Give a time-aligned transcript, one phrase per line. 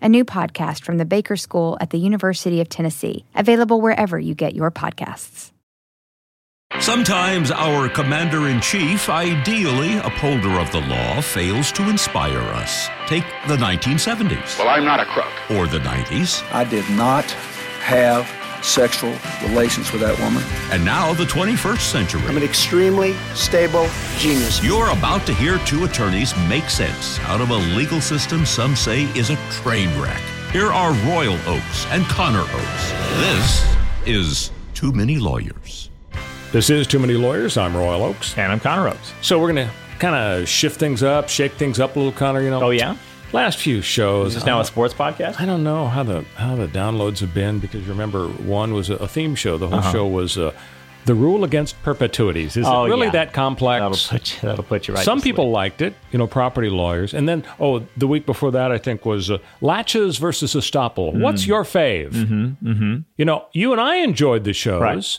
[0.00, 4.34] a new podcast from the Baker School at the University of Tennessee, available wherever you
[4.34, 5.52] get your podcasts.
[6.80, 12.88] Sometimes our commander in chief, ideally upholder of the law, fails to inspire us.
[13.06, 14.58] Take the 1970s.
[14.58, 15.32] Well, I'm not a crook.
[15.50, 16.44] Or the 90s.
[16.52, 17.24] I did not
[17.80, 18.30] have
[18.62, 20.42] sexual relations with that woman.
[20.72, 22.20] And now the 21st century.
[22.22, 24.62] I'm an extremely stable genius.
[24.62, 29.04] You're about to hear two attorneys make sense out of a legal system some say
[29.18, 30.20] is a train wreck.
[30.52, 32.92] Here are Royal Oakes and Connor Oakes.
[33.18, 35.90] This is Too Many Lawyers.
[36.52, 37.56] This is Too Many Lawyers.
[37.56, 38.36] I'm Royal Oakes.
[38.38, 39.12] And I'm Connor Oakes.
[39.20, 42.40] So we're going to kind of shift things up, shake things up a little, Connor.
[42.40, 42.62] You know.
[42.62, 42.96] Oh yeah
[43.32, 44.28] last few shows.
[44.28, 45.40] Is this now a sports podcast?
[45.40, 49.08] I don't know how the how the downloads have been because remember one was a
[49.08, 49.58] theme show.
[49.58, 49.92] The whole Uh-huh.
[49.92, 50.52] show was uh,
[51.04, 52.56] the rule against perpetuities.
[52.56, 53.12] Is Oh, it really yeah.
[53.12, 53.80] that complex?
[53.80, 55.04] That'll put you, that'll put you right.
[55.04, 55.34] Some to sleep.
[55.36, 57.14] people liked it, you know, property lawyers.
[57.14, 61.18] And then, oh, the week before that, I think was uh, laches versus estoppel.
[61.18, 62.10] What's your fave?
[62.12, 62.68] Mm-hmm.
[62.70, 62.96] Mm-hmm.
[63.16, 65.18] You know, you and I enjoyed the shows, Right.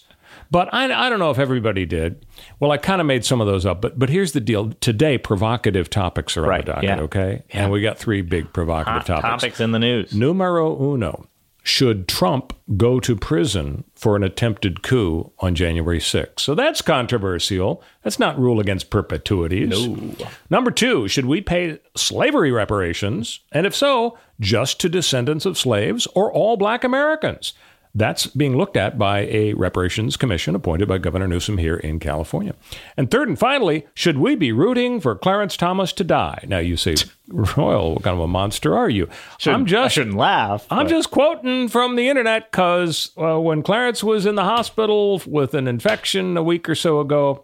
[0.51, 2.25] But I, I don't know if everybody did.
[2.59, 4.71] Well, I kind of made some of those up, but but here's the deal.
[4.81, 6.99] Today, provocative topics are Right, on the docket, yeah.
[7.01, 7.43] okay?
[7.51, 9.41] And we got three big provocative Hot topics.
[9.43, 10.13] topics in the news.
[10.13, 11.27] Numero uno.
[11.61, 16.39] Should Trump go to prison for an attempted coup on January 6th?
[16.39, 17.83] So that's controversial.
[18.01, 19.69] That's not rule against perpetuities.
[19.69, 20.15] No.
[20.49, 23.41] Number two, should we pay slavery reparations?
[23.51, 27.53] And if so, just to descendants of slaves or all black Americans?
[27.95, 32.53] That's being looked at by a reparations commission appointed by Governor Newsom here in California.
[32.95, 36.45] And third and finally, should we be rooting for Clarence Thomas to die?
[36.47, 36.95] Now you say,
[37.27, 39.09] Royal, what kind of a monster are you?
[39.47, 40.67] I'm I just shouldn't laugh.
[40.69, 45.21] I'm but- just quoting from the internet because uh, when Clarence was in the hospital
[45.25, 47.43] with an infection a week or so ago,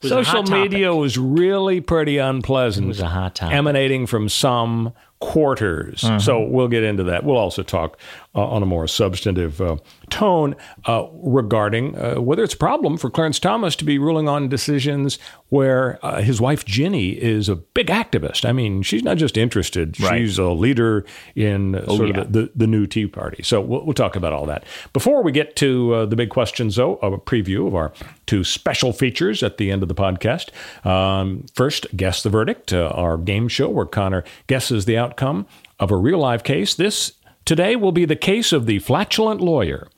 [0.00, 2.86] social media was really pretty unpleasant.
[2.86, 3.56] It was a hot topic.
[3.56, 6.02] Emanating from some quarters.
[6.02, 6.18] Uh-huh.
[6.18, 7.24] So we'll get into that.
[7.24, 7.96] We'll also talk
[8.34, 9.76] on a more substantive uh,
[10.08, 10.56] tone
[10.86, 15.18] uh, regarding uh, whether it's a problem for Clarence Thomas to be ruling on decisions
[15.50, 18.48] where uh, his wife Ginni is a big activist.
[18.48, 20.18] I mean, she's not just interested; Right.
[20.18, 21.04] she's a leader
[21.34, 22.20] in uh, sort yeah.
[22.22, 23.42] of the, the, new Tea Party.
[23.42, 24.64] So we'll, we'll talk about all that.
[24.94, 27.92] Before we get to uh, the big questions, though, a preview of our
[28.26, 30.50] two special features at the end of the podcast.
[30.86, 35.46] Um, first, Guess the Verdict, uh, our game show where Connor guesses the outcome
[35.78, 36.74] of a real live case.
[36.74, 37.12] This
[37.44, 39.88] today will be the case of the flatulent lawyer.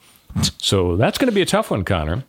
[0.58, 2.24] So that's going to be a tough one, Connor.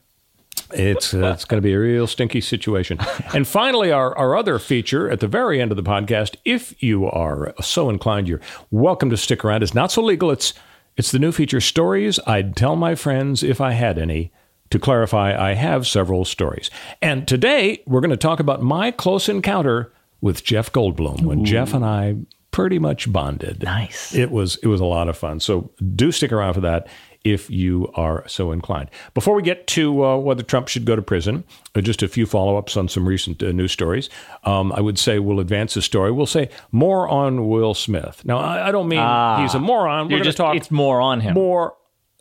[0.73, 2.97] It's uh, it's going to be a real stinky situation.
[3.33, 7.05] And finally, our, our other feature at the very end of the podcast, if you
[7.05, 9.63] are so inclined, you're welcome to stick around.
[9.63, 10.31] It's not so legal.
[10.31, 10.53] It's
[10.97, 14.31] it's the new feature, stories I'd tell my friends if I had any.
[14.71, 16.71] To clarify, I have several stories.
[16.99, 21.73] And today we're going to talk about my close encounter with Jeff Goldblum when Jeff
[21.75, 22.15] and I
[22.55, 23.61] pretty much bonded.
[23.63, 24.15] Nice.
[24.15, 25.39] It was it was a lot of fun.
[25.41, 26.87] So do stick around for that
[27.25, 28.89] if you are so inclined.
[29.13, 31.43] Before we get to uh, whether Trump should go to prison,
[31.75, 34.09] uh, just a few follow ups on some recent uh, news stories.
[34.43, 36.11] Um, I would say we'll advance the story.
[36.11, 38.21] We'll say more on Will Smith.
[38.25, 39.41] Now I, I don't mean Ah.
[39.41, 40.05] he's a moron.
[40.05, 41.33] We're You're going to just- talk it's more on him.
[41.33, 41.73] more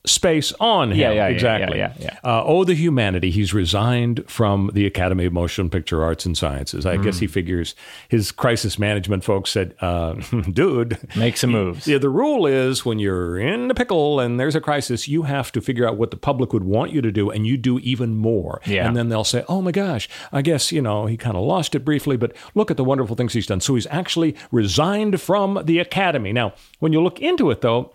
[0.06, 0.98] space on him.
[0.98, 1.78] Yeah, yeah, yeah, exactly.
[1.78, 3.30] yeah, yeah, Uh, oh, the humanity.
[3.30, 6.84] He's resigned from the Academy of Motion Picture Arts and Sciences.
[6.84, 7.04] I Mm.
[7.04, 7.74] guess he figures
[8.10, 10.12] his crisis management folks said, uh,
[10.52, 11.86] dude, Make some moves.
[11.88, 15.50] yeah, the rule is when you're in a pickle and there's a crisis, you have
[15.52, 18.14] to figure out what the public would want you to do, and you do even
[18.14, 18.60] more.
[18.66, 18.86] Yeah.
[18.86, 21.74] And then they'll say, oh my gosh, I guess, you know, he kind of lost
[21.74, 23.60] it briefly, but look at the wonderful things he's done.
[23.60, 26.32] So he's actually resigned from the academy.
[26.32, 27.92] Now, when you look into it, though,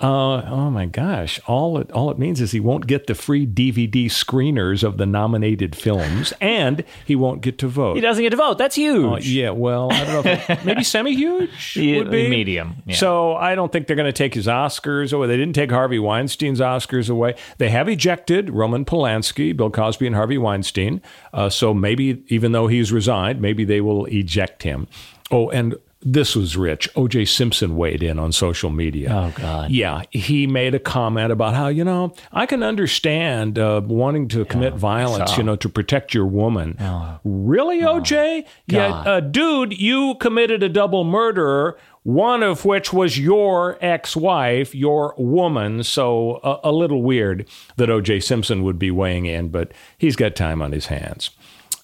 [0.00, 1.38] Uh, oh my gosh!
[1.46, 5.04] All it all it means is he won't get the free DVD screeners of the
[5.04, 7.96] nominated films, and he won't get to vote.
[7.96, 8.56] He doesn't get to vote.
[8.56, 9.26] That's huge.
[9.26, 10.30] Uh, yeah, well, I don't know.
[10.48, 12.96] If maybe semi-huge Yeah, would be medium, yeah.
[12.96, 15.26] So I don't think they're going to take his Oscars away.
[15.26, 17.34] They didn't take Harvey Weinstein's Oscars away.
[17.58, 21.02] They have ejected Roman Polanski, Bill Cosby, and Harvey Weinstein.
[21.34, 24.88] Uh, so maybe, even though he's resigned, maybe they will eject him.
[25.30, 26.88] Oh, and this was rich.
[26.96, 27.26] O.J.
[27.26, 29.10] Simpson weighed in on social media.
[29.12, 29.70] Oh, God.
[29.70, 34.44] Yeah, he made a comment about how you know I can understand uh, wanting to
[34.46, 36.76] commit violence, you know, to protect your woman.
[37.24, 38.46] Really, OJ?
[38.66, 39.06] Yeah, God.
[39.06, 41.76] uh, dude, you committed a double murder.
[42.02, 45.82] One of which was your ex-wife, your woman.
[45.82, 48.20] So a, a little weird that O.J.
[48.20, 51.28] Simpson would be weighing in, but he's got time on his hands.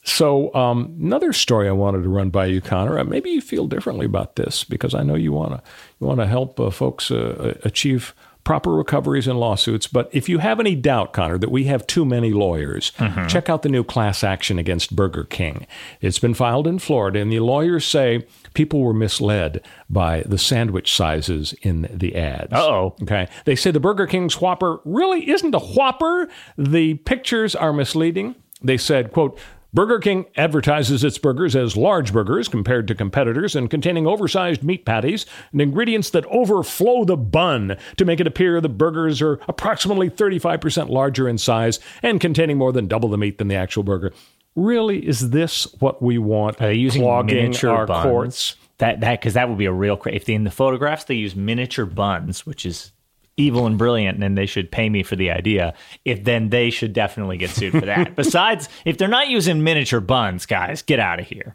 [0.07, 2.99] So um, another story I wanted to run by you, Connor.
[2.99, 5.63] Uh, maybe you feel differently about this because I know you want to
[6.01, 8.15] you want to help uh, folks uh, achieve
[8.45, 9.89] proper recoveries in lawsuits.
[9.89, 12.93] But if you have any doubt, Connor, that we have too many lawyers,
[13.27, 15.67] check out the new class action against Burger King.
[16.01, 18.25] It's been filed in Florida, and the lawyers say
[18.55, 19.61] people were misled
[19.91, 22.53] by the sandwich sizes in the ads.
[22.53, 22.95] Uh-oh.
[23.03, 23.27] Okay.
[23.47, 26.29] They say the Burger King's Whopper really isn't a Whopper.
[26.57, 28.37] The pictures are misleading.
[28.63, 29.39] They said, quote,
[29.77, 34.87] Burger King advertises its burgers as large burgers compared to competitors and containing oversized meat
[34.87, 40.09] patties and ingredients that overflow the bun to make it appear the burgers are approximately
[40.09, 44.15] 35% larger in size and containing more than double the meat than the actual burger.
[44.55, 46.59] Really, is this what we want?
[46.63, 48.03] Are they using clogging miniature our buns?
[48.03, 48.57] courts?
[48.79, 49.99] That that because that would be a real.
[49.99, 52.93] Cra- if they, in the photographs they use miniature buns, which is
[53.37, 55.75] evil and brilliant, and they should pay me for the idea.
[56.05, 58.17] If then they should definitely get sued for that.
[58.17, 61.55] Besides, if they're not using miniature buns, guys, get out of here.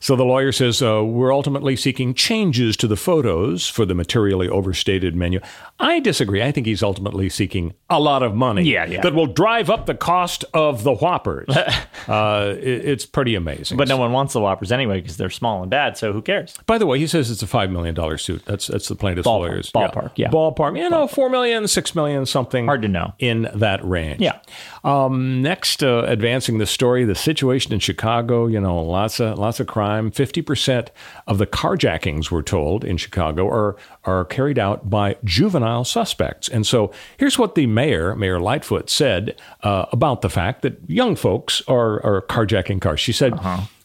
[0.00, 4.48] So the lawyer says uh, we're ultimately seeking changes to the photos for the materially
[4.48, 5.40] overstated menu.
[5.78, 6.42] I disagree.
[6.42, 8.64] I think he's ultimately seeking a lot of money.
[8.64, 9.00] Yeah, yeah.
[9.00, 11.48] That will drive up the cost of the Whoppers.
[12.08, 13.76] uh, it- it's pretty amazing.
[13.78, 15.96] But no one wants the Whoppers anyway because they're small and bad.
[15.96, 16.58] So who cares?
[16.66, 18.44] By the way, he says it's a five million dollar suit.
[18.44, 19.70] That's that's the plaintiff's Ballpark, lawyers.
[19.70, 20.28] ballpark, yeah.
[20.30, 20.76] ballpark.
[20.78, 22.66] You know, four million, six million, something.
[22.66, 23.14] Hard to know.
[23.20, 24.20] in that range.
[24.20, 24.40] Yeah.
[24.82, 28.48] Um, next, uh, advancing the story, the situation in Chicago.
[28.48, 30.10] You know, lots of lots of crime.
[30.10, 30.90] Fifty percent
[31.28, 36.48] of the carjackings, we're told, in Chicago are are carried out by juvenile suspects.
[36.48, 41.14] And so, here's what the mayor, Mayor Lightfoot, said uh, about the fact that young
[41.14, 42.98] folks are are carjacking cars.
[42.98, 43.38] She said,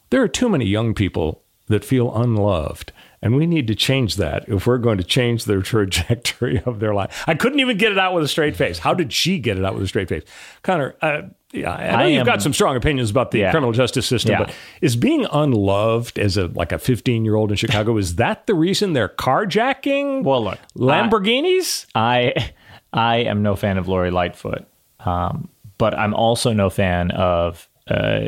[0.10, 4.48] "There are too many young people that feel unloved." And we need to change that
[4.48, 7.24] if we're going to change the trajectory of their life.
[7.28, 8.78] I couldn't even get it out with a straight face.
[8.80, 10.24] How did she get it out with a straight face?
[10.62, 13.52] Connor, uh, yeah, I know I you've am- got some strong opinions about the Yeah.
[13.52, 14.38] criminal justice system, Yeah.
[14.46, 18.46] but is being unloved as a like a 15 year old in Chicago, is that
[18.46, 21.88] the reason they're carjacking Well, look, Lamborghinis?
[21.96, 22.52] I
[22.94, 24.66] I am no fan of Lori Lightfoot,
[25.00, 28.20] um, but I'm also no fan of uh,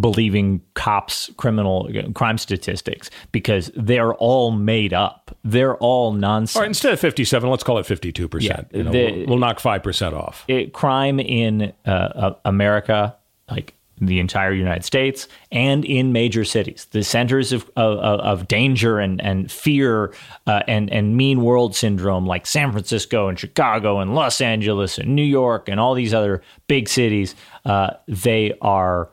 [0.00, 5.36] believing cops' criminal crime statistics because they're all made up.
[5.44, 6.56] They're all nonsense.
[6.56, 8.42] All right, instead of 57, let's call it 52%.
[8.42, 10.44] Yeah, You know, the- we'll, we'll knock 5% off.
[10.48, 13.16] it, crime in uh, uh, America,
[13.50, 18.98] like the entire United States, and in major cities, the centers of of, of danger
[18.98, 20.12] and and fear
[20.48, 25.14] uh, and and mean world syndrome, like San Francisco and Chicago and Los Angeles and
[25.14, 29.10] New York and all these other big cities, uh, they are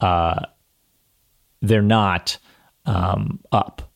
[0.00, 0.40] uh,
[1.62, 2.38] they're not
[2.86, 3.90] um, up.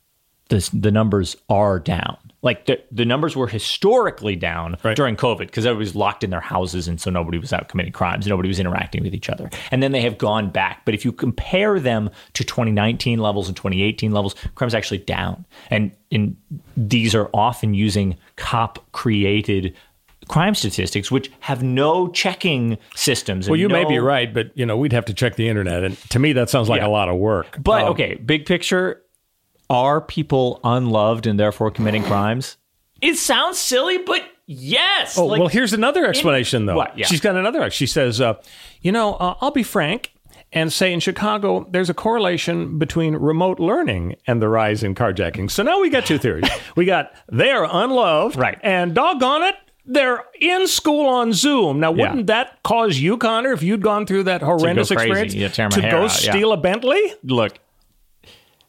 [0.48, 2.16] The the numbers are down.
[2.40, 4.96] Like the, the numbers were historically down Right.
[4.96, 7.92] during COVID because everybody was locked in their houses and so nobody was out committing
[7.92, 8.28] crimes.
[8.28, 9.50] Nobody was interacting with each other.
[9.72, 10.84] And then they have gone back.
[10.84, 15.46] But if you compare them to 2019 levels and 2018 levels, crime's actually down.
[15.68, 16.36] And in
[16.76, 19.74] these are often using cop created
[20.28, 23.46] crime statistics, which have no checking systems.
[23.46, 25.82] and Well, you may be right, but you know we'd have to check the internet,
[25.84, 26.86] and to me that sounds like Yeah.
[26.86, 27.58] a lot of work.
[27.62, 29.02] But Um, okay, big picture,
[29.70, 32.56] are people unloved and therefore committing crimes?
[33.00, 35.16] It sounds silly, but yes.
[35.18, 36.76] Oh, like- well, here's another explanation, though.
[36.76, 36.98] What?
[36.98, 37.06] Yeah.
[37.06, 37.68] She's got another.
[37.70, 38.34] She says, uh,
[38.82, 40.12] you know, uh, I'll be frank
[40.52, 45.50] and say in Chicago, there's a correlation between remote learning and the rise in carjacking.
[45.50, 46.48] So now we got two theories.
[46.76, 48.58] we got they are unloved, Right.
[48.62, 49.54] And doggone it.
[49.90, 51.80] They're in school on Zoom.
[51.80, 55.10] Now, wouldn't that cause you, Connor, if you'd gone through that horrendous crazy.
[55.10, 56.32] experience, Yeah, to go out, yeah.
[56.32, 57.00] steal a Bentley?
[57.22, 57.58] look,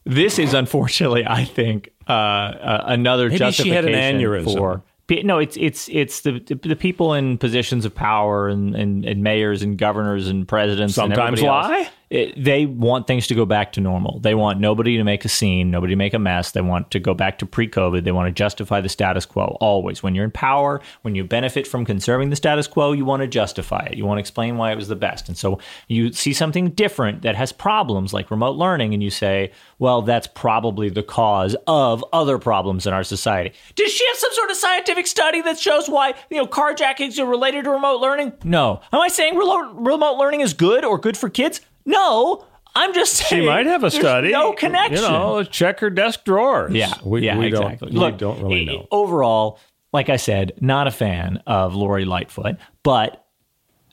[0.06, 4.58] this is unfortunately, I think, uh, uh, another Maybe she had justification an aneurysm.
[4.58, 4.84] for.
[5.24, 9.64] No, it's it's it's the the people in positions of power and, and, and mayors
[9.64, 11.90] and governors and presidents and Sometimes everybody else.
[12.10, 14.20] It, they want things to go back to normal.
[14.20, 16.52] They want nobody to make a scene, nobody to make a mess.
[16.52, 18.04] They want to go back to pre-COVID.
[18.04, 20.02] They want to justify the status quo always.
[20.02, 23.28] When you're in power, when you benefit from conserving the status quo, you want to
[23.28, 23.98] justify it.
[23.98, 25.28] You want to explain why it was the best.
[25.28, 29.52] And so you see something different that has problems like remote learning and you say,
[29.78, 34.32] "Well, that's probably the cause of other problems in our society." Does she have some
[34.34, 38.34] sort of scientific study that shows why, you know, carjackings are related to remote learning?
[38.44, 38.82] No.
[38.92, 41.62] Am I saying remote, remote learning is good or good for kids?
[41.90, 43.42] No, I'm just saying.
[43.42, 44.32] She might have a study.
[44.32, 45.04] No connection.
[45.04, 46.74] You know, check her desk drawers.
[46.74, 47.90] Yeah, we, yeah, we exactly.
[47.90, 48.88] Don't, Look, we don't really eh, know.
[48.92, 49.60] Overall,
[49.92, 53.26] like I said, not a fan of Lori Lightfoot, but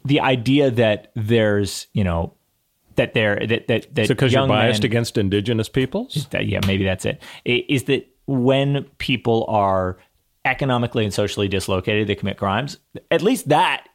[0.05, 2.35] the idea that there's, you know,
[2.97, 6.27] that there that that that because you're biased men- against indigenous peoples.
[6.31, 7.23] that, yeah, maybe that's it.
[7.45, 9.99] Is that when people are
[10.45, 12.79] economically and socially dislocated, they commit crimes?
[13.11, 13.89] At least that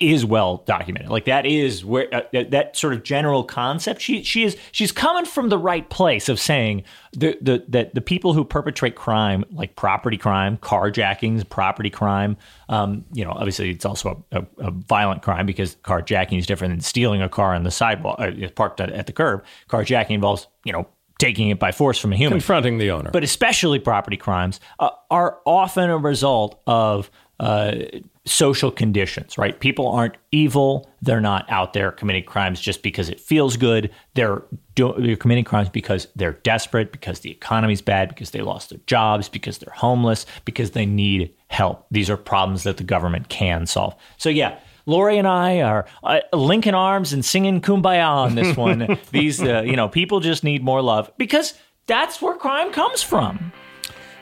[0.00, 1.10] is well documented.
[1.10, 4.00] Like that is where uh, that, that sort of general concept.
[4.00, 8.00] She she is she's coming from the right place of saying the, the that the
[8.00, 12.36] people who perpetrate crime, like property crime, carjackings, property crime.
[12.68, 16.72] Um, you know, obviously it's also a, a, a violent crime because carjacking is different
[16.72, 19.44] than stealing a car on the sidewalk, uh, parked at, at the curb.
[19.68, 20.88] Carjacking involves you know
[21.18, 23.12] taking it by force from a human Confronting the owner.
[23.12, 27.76] but especially property crimes, uh, are often a result of uh,
[28.24, 29.58] social conditions, right?
[29.58, 30.88] People aren't evil.
[31.00, 33.90] They're not out there committing crimes just because it feels good.
[34.14, 34.42] They're,
[34.76, 38.78] do- they're committing crimes because they're desperate, because the economy's bad, because they lost their
[38.86, 41.86] jobs, because they're homeless, because they need help.
[41.90, 43.94] These are problems that the government can solve.
[44.18, 44.58] So, yeah.
[44.84, 48.98] Lori and I are uh, linking arms and singing "Kumbaya" on this one.
[49.12, 51.54] These, uh, you know, people just need more love because
[51.86, 53.52] that's where crime comes from.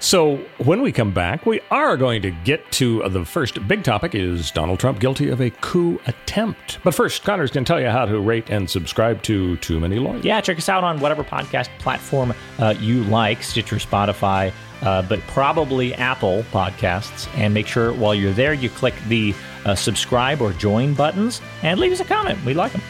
[0.00, 3.84] So when we come back, we are going to get to uh, the first big
[3.84, 6.78] topic is Donald Trump guilty of a coup attempt.
[6.82, 9.98] But first, Connor's going to tell you how to rate and subscribe to Too Many
[9.98, 10.24] Lawyers.
[10.24, 15.20] Yeah, check us out on whatever podcast platform uh, you like, Stitcher, Spotify, uh, but
[15.26, 17.28] probably Apple Podcasts.
[17.36, 19.34] And make sure while you're there, you click the
[19.66, 22.42] uh, subscribe or join buttons and leave us a comment.
[22.46, 22.82] We like them.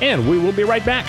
[0.00, 1.08] And we will be right back.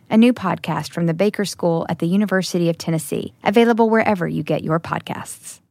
[0.11, 4.43] a new podcast from the Baker School at the University of Tennessee, available wherever you
[4.43, 5.61] get your podcasts.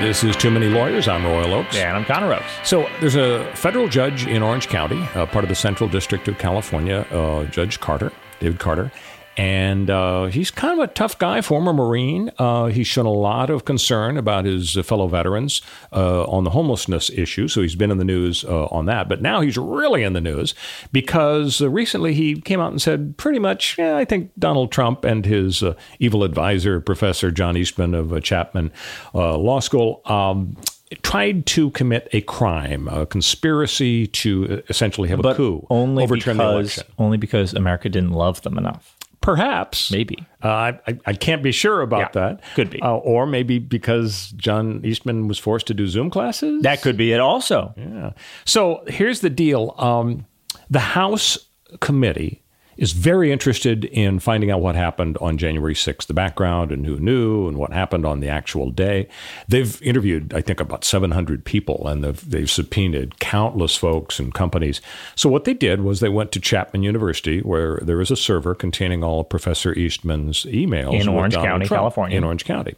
[0.00, 1.08] This is Too Many Lawyers.
[1.08, 1.74] I'm Royal Oakes.
[1.74, 2.42] And I'm Connor Rose.
[2.64, 6.36] So there's a federal judge in Orange County, uh, part of the Central District of
[6.36, 8.92] California, uh, Judge Carter, David Carter.
[9.36, 12.30] And uh, he's kind of a tough guy, former Marine.
[12.38, 15.60] Uh, he's shown a lot of concern about his fellow veterans
[15.92, 17.46] uh, on the homelessness issue.
[17.46, 19.08] So he's been in the news uh, on that.
[19.08, 20.54] But now he's really in the news
[20.90, 25.04] because uh, recently he came out and said pretty much, yeah, I think Donald Trump
[25.04, 28.72] and his uh, evil advisor, Professor John Eastman of uh, Chapman
[29.14, 30.56] uh, Law School, um,
[31.02, 36.42] tried to commit a crime, a conspiracy to essentially have a coup, only overturn the
[36.44, 36.94] because, election.
[36.98, 38.95] only because America didn't love them enough.
[39.26, 39.90] Perhaps.
[39.90, 40.24] Maybe.
[40.42, 40.48] Uh,
[40.86, 42.40] I, I- can't be sure about Yeah, that.
[42.54, 42.80] could be.
[42.80, 46.62] Uh, or maybe because John Eastman was forced to do Zoom classes.
[46.62, 47.74] That could be it also.
[47.76, 48.12] Yeah.
[48.44, 50.24] So here's the deal um,
[50.70, 51.38] the House
[51.80, 52.40] committee
[52.76, 56.98] is very interested in finding out what happened on January 6th, the background and who
[56.98, 59.08] knew and what happened on the actual day.
[59.48, 64.80] They've interviewed, I think, about 700 people and they've, they've subpoenaed countless folks and companies.
[65.14, 68.54] So what they did was they went to Chapman University, where there is a server
[68.54, 72.16] containing all of Professor Eastman's emails In Orange Donald County, Trump, California.
[72.16, 72.76] In Orange County.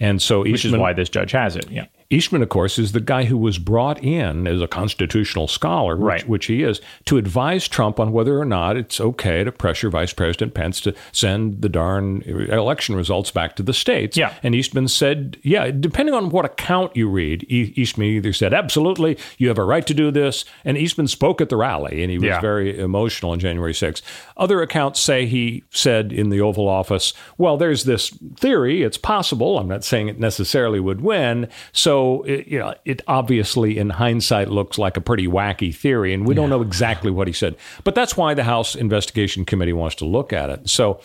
[0.00, 1.70] And so Which is why this judge has it.
[1.70, 1.86] Yeah.
[2.10, 6.04] Eastman, of course, is the guy who was brought in as a constitutional scholar, which,
[6.04, 6.28] Right.
[6.28, 10.14] which he is, to advise Trump on whether or not it's okay to pressure Vice
[10.14, 14.16] President Pence to send the darn election results back to the states.
[14.16, 14.32] Yeah.
[14.42, 19.18] And Eastman said, yeah, depending on what account you read, E- Eastman either said, absolutely,
[19.36, 20.46] you have a right to do this.
[20.64, 22.40] And Eastman spoke at the rally, and he was Yeah.
[22.40, 24.00] very emotional on January 6th.
[24.38, 29.58] Other accounts say he said in the Oval Office, well, there's this theory, it's possible.
[29.58, 31.48] I'm not saying it necessarily would win.
[31.72, 36.26] So, it, you know, it obviously in hindsight looks like a pretty wacky theory, and
[36.26, 37.56] we don't know exactly what he said.
[37.84, 40.68] But that's why the House Investigation Committee wants to look at it.
[40.68, 41.00] So,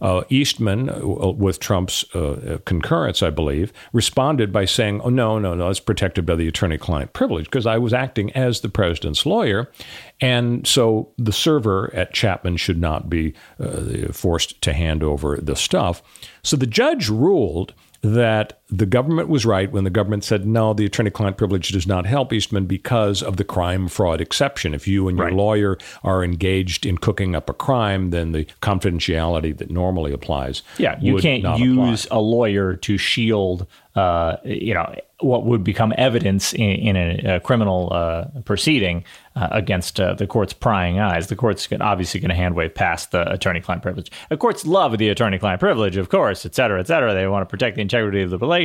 [0.00, 5.54] uh, Eastman, uh, with Trump's uh, concurrence, I believe, responded by saying, "Oh no, no,
[5.54, 9.70] no, it's protected by the attorney-client privilege because I was acting as the president's lawyer,
[10.20, 15.56] and so the server at Chapman should not be uh, forced to hand over the
[15.56, 16.02] stuff."
[16.42, 20.84] So the judge ruled that the government was right when the government said no, the
[20.84, 24.74] attorney-client privilege does not help Eastman because of the crime fraud exception.
[24.74, 25.34] If you and your Right.
[25.34, 30.62] lawyer are engaged in cooking up a crime, then the confidentiality that normally applies.
[30.76, 32.18] Yeah, you can't use apply.
[32.18, 37.40] a lawyer to shield, uh, you know, what would become evidence in, in a, a
[37.40, 39.02] criminal uh, proceeding
[39.34, 41.26] uh, against uh, the court's prying eyes.
[41.26, 44.12] The court's obviously going to hand wave past the attorney-client privilege.
[44.28, 47.14] The courts love the attorney-client privilege, of course, et cetera, et cetera.
[47.14, 48.57] They want to protect the integrity of the relationship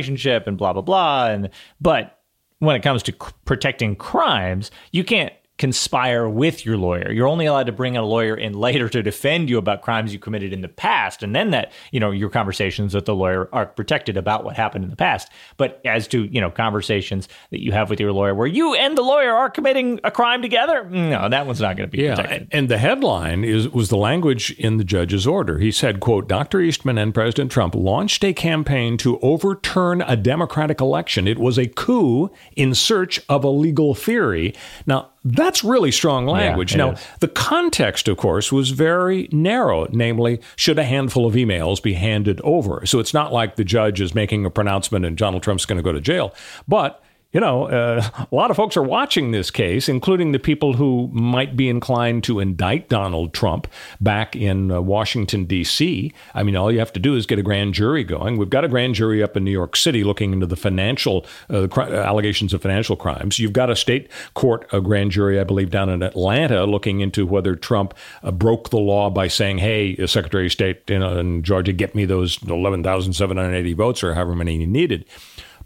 [0.46, 1.26] and blah blah blah.
[1.28, 2.18] And but
[2.58, 7.12] when it comes to c- protecting crimes, you can't conspire with your lawyer.
[7.12, 10.18] You're only allowed to bring a lawyer in later to defend you about crimes you
[10.18, 13.66] committed in the past, and then that you know your conversations with the lawyer are
[13.66, 15.28] protected about what happened in the past.
[15.56, 18.98] But as to you know conversations that you have with your lawyer where you and
[18.98, 22.16] the lawyer are committing a crime together, no, that one's not going to be Yeah,
[22.16, 22.48] protected.
[22.50, 25.58] and the headline is was the language in the judge's order.
[25.58, 26.60] He said, "quote Dr.
[26.60, 31.28] Eastman and President Trump launched a campaign to overturn a democratic election.
[31.28, 34.52] It was a coup in search of a legal theory."
[34.86, 36.74] Now, that's really strong language.
[36.74, 37.06] it now, is.
[37.20, 39.86] the context, of course, was very narrow.
[39.90, 42.84] Namely, should a handful of emails be handed over?
[42.86, 45.82] So it's not like the judge is making a pronouncement and Donald Trump's going to
[45.82, 46.34] go to jail,
[46.66, 47.02] but
[47.34, 51.10] you know, uh, a lot of folks are watching this case, including the people who
[51.12, 53.66] might be inclined to indict Donald Trump
[54.00, 56.12] back in uh, Washington, D.C.
[56.32, 58.36] I mean, all you have to do is get a grand jury going.
[58.36, 61.66] We've got a grand jury up in New York City looking into the financial uh,
[61.68, 63.40] cri- allegations of financial crimes.
[63.40, 67.26] You've got a state court, a grand jury, I believe, down in Atlanta looking into
[67.26, 71.42] whether Trump uh, broke the law by saying, hey, uh, Secretary of State in, in
[71.42, 75.04] Georgia, get me those 11,780 votes or however many he needed.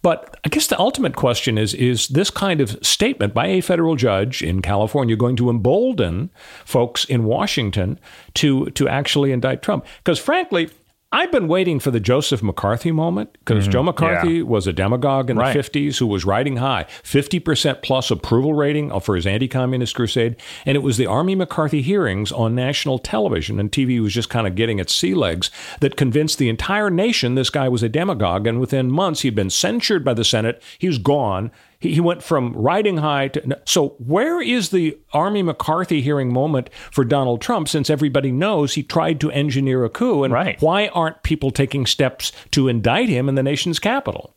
[0.03, 3.97] But I guess the ultimate question is is this kind of statement by a federal
[3.97, 6.31] judge in California going to embolden
[6.65, 7.99] folks in Washington
[8.35, 9.85] to to actually indict Trump?
[9.99, 10.71] Because frankly,
[11.11, 13.73] I've been waiting for the Joseph McCarthy moment because mm-hmm.
[13.73, 15.55] Joe McCarthy was a demagogue in Right.
[15.55, 20.37] the 50s who was riding high, 50% plus approval rating for his anti communist crusade.
[20.67, 24.47] And it was the Army McCarthy hearings on national television, and TV was just kind
[24.47, 28.47] of getting its sea legs, that convinced the entire nation this guy was a demagogue.
[28.47, 30.63] And within months, he'd been censured by the Senate.
[30.79, 31.51] He was gone.
[31.81, 33.59] He, he went from riding high to.
[33.65, 38.83] So, where is the Army McCarthy hearing moment for Donald Trump since everybody knows he
[38.83, 40.25] tried to engineer a coup?
[40.25, 40.61] And Right.
[40.61, 44.35] why aren't people taking steps to indict him in the nation's capital?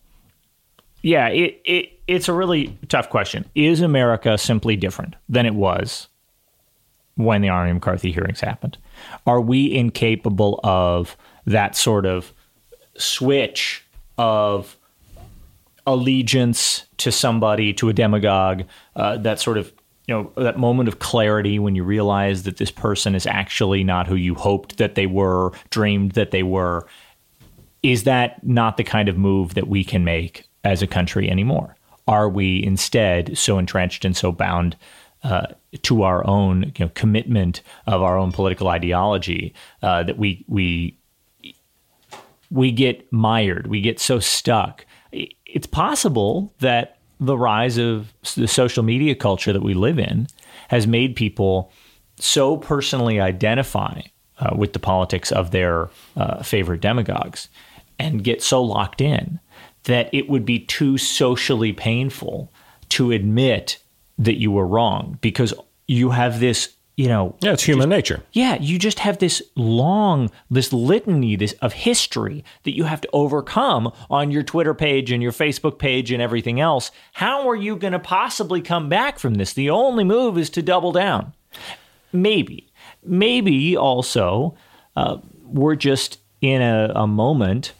[1.01, 3.45] Yeah, it, it it's a really tough question.
[3.55, 6.07] Is America simply different than it was
[7.15, 8.77] when the Army McCarthy hearings happened?
[9.25, 12.33] Are we incapable of that sort of
[12.97, 13.83] switch
[14.19, 14.77] of
[15.87, 18.63] allegiance to somebody, to a demagogue,
[18.95, 19.73] uh, that sort of
[20.07, 24.07] you know that moment of clarity when you realize that this person is actually not
[24.07, 26.87] who you hoped that they were, dreamed that they were
[27.83, 31.75] is that not the kind of move that we can make as a country anymore?
[32.07, 34.75] Are we instead so entrenched and so bound
[35.23, 35.47] uh,
[35.83, 40.97] to our own you know, commitment of our own political ideology uh, that we we
[42.49, 44.85] we get mired, we get so stuck?
[45.53, 50.27] It's possible that the rise of the social media culture that we live in
[50.69, 51.71] has made people
[52.17, 54.01] so personally identify
[54.39, 57.47] uh, with the politics of their uh, favorite demagogues
[57.99, 59.39] and get so locked in
[59.83, 62.51] that it would be too socially painful
[62.89, 63.77] to admit
[64.17, 65.53] that you were wrong because
[65.87, 68.21] you have this, you know, Yeah, it's human nature.
[68.33, 73.09] yeah, you just have this long, this litany this, of history that you have to
[73.13, 76.91] overcome on your Twitter page and your Facebook page and everything else.
[77.13, 79.53] How are you going to possibly come back from this?
[79.53, 81.33] The only move is to double down.
[82.13, 82.71] Maybe.
[83.03, 84.55] Maybe also
[84.95, 87.73] uh, we're just in a, a moment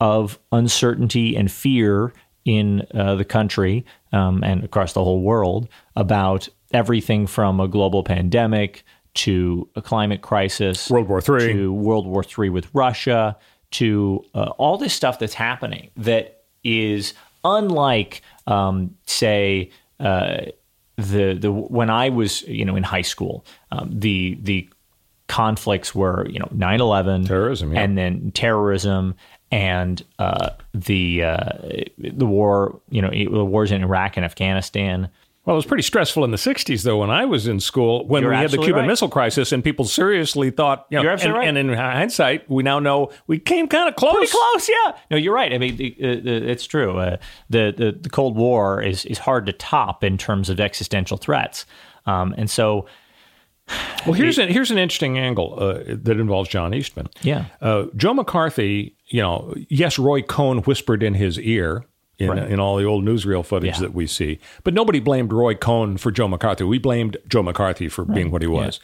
[0.00, 2.12] of uncertainty and fear
[2.44, 8.02] in uh, the country um, and across the whole world about everything from a global
[8.02, 11.52] pandemic to a climate crisis, World War III.
[11.52, 13.36] to World War III with Russia,
[13.72, 20.46] to uh, all this stuff that's happening that is unlike, um, say, uh,
[20.96, 24.68] the the when I was you know in high school, um, the the
[25.28, 27.80] conflicts were you know 9-11 Terrorism, yeah.
[27.80, 29.14] and then terrorism
[29.50, 31.50] and uh, the uh,
[31.98, 35.08] the war you know the wars in Iraq and Afghanistan.
[35.44, 38.22] Well, it was pretty stressful in the 60s, though, when I was in school, when
[38.22, 38.86] You're we had the Cuban right.
[38.86, 41.62] Missile Crisis, and people seriously thought, you know, You're absolutely and, right.
[41.62, 44.14] and in hindsight, we now know we came kind of close.
[44.14, 44.96] Pretty close, yeah.
[45.10, 45.52] No, you're right.
[45.52, 46.96] I mean, the, uh, the, it's true.
[46.96, 47.16] Uh,
[47.50, 51.66] the, the the Cold War is is hard to top in terms of existential threats,
[52.06, 52.86] um, and so
[54.06, 57.08] Well, here's an, here's an interesting angle uh, that involves John Eastman.
[57.22, 57.46] Yeah.
[57.60, 61.84] Uh, Joe McCarthy, you know, yes, Roy Cohn whispered in his ear
[62.22, 62.50] in, Right.
[62.50, 63.80] in all the old newsreel footage Yeah.
[63.80, 66.64] that we see, but nobody blamed Roy Cohn for Joe McCarthy.
[66.64, 68.80] We blamed Joe McCarthy for being what he was.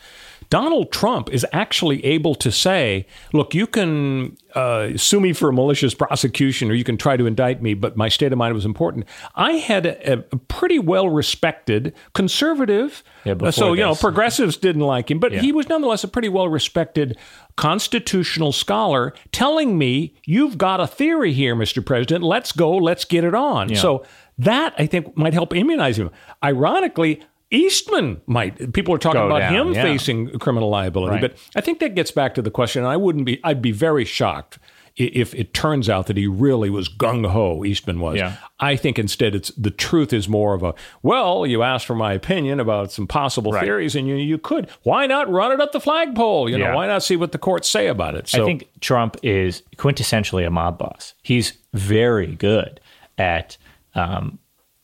[0.50, 5.52] Donald Trump is actually able to say, look, you can uh, sue me for a
[5.52, 8.64] malicious prosecution or you can try to indict me, but my state of mind was
[8.64, 9.04] important.
[9.34, 13.02] I had a, a pretty well respected conservative.
[13.24, 15.40] Yeah, uh, so, you know, progressives didn't like him, but Yeah.
[15.40, 17.16] he was nonetheless a pretty well respected
[17.56, 21.84] constitutional scholar telling me, you've got a theory here, Mr.
[21.84, 22.24] President.
[22.24, 22.76] Let's go.
[22.76, 23.74] Let's get it on.
[23.74, 24.04] So
[24.38, 26.10] that, I think, might help immunize him.
[26.42, 28.72] Ironically, Eastman might.
[28.72, 29.82] People are talking Go about down, him yeah.
[29.82, 31.20] facing criminal liability, Right.
[31.22, 32.84] but I think that gets back to the question.
[32.84, 33.40] I wouldn't be.
[33.42, 34.58] I'd be very shocked
[34.96, 37.64] if it turns out that he really was gung ho.
[37.64, 38.16] Eastman was.
[38.16, 38.34] Yeah.
[38.60, 40.74] I think instead, it's the truth is more of a.
[41.02, 43.62] Well, you asked for my opinion about some possible Right.
[43.64, 44.68] theories, and you you could.
[44.82, 46.50] Why not run it up the flagpole?
[46.50, 46.74] You know, Yeah.
[46.74, 48.28] why not see what the courts say about it?
[48.28, 51.14] So I think Trump is quintessentially a mob boss.
[51.22, 52.80] He's very good
[53.16, 53.56] at
[53.94, 54.38] um,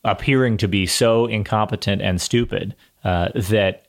[0.05, 3.84] appearing to be so incompetent and stupid uh, that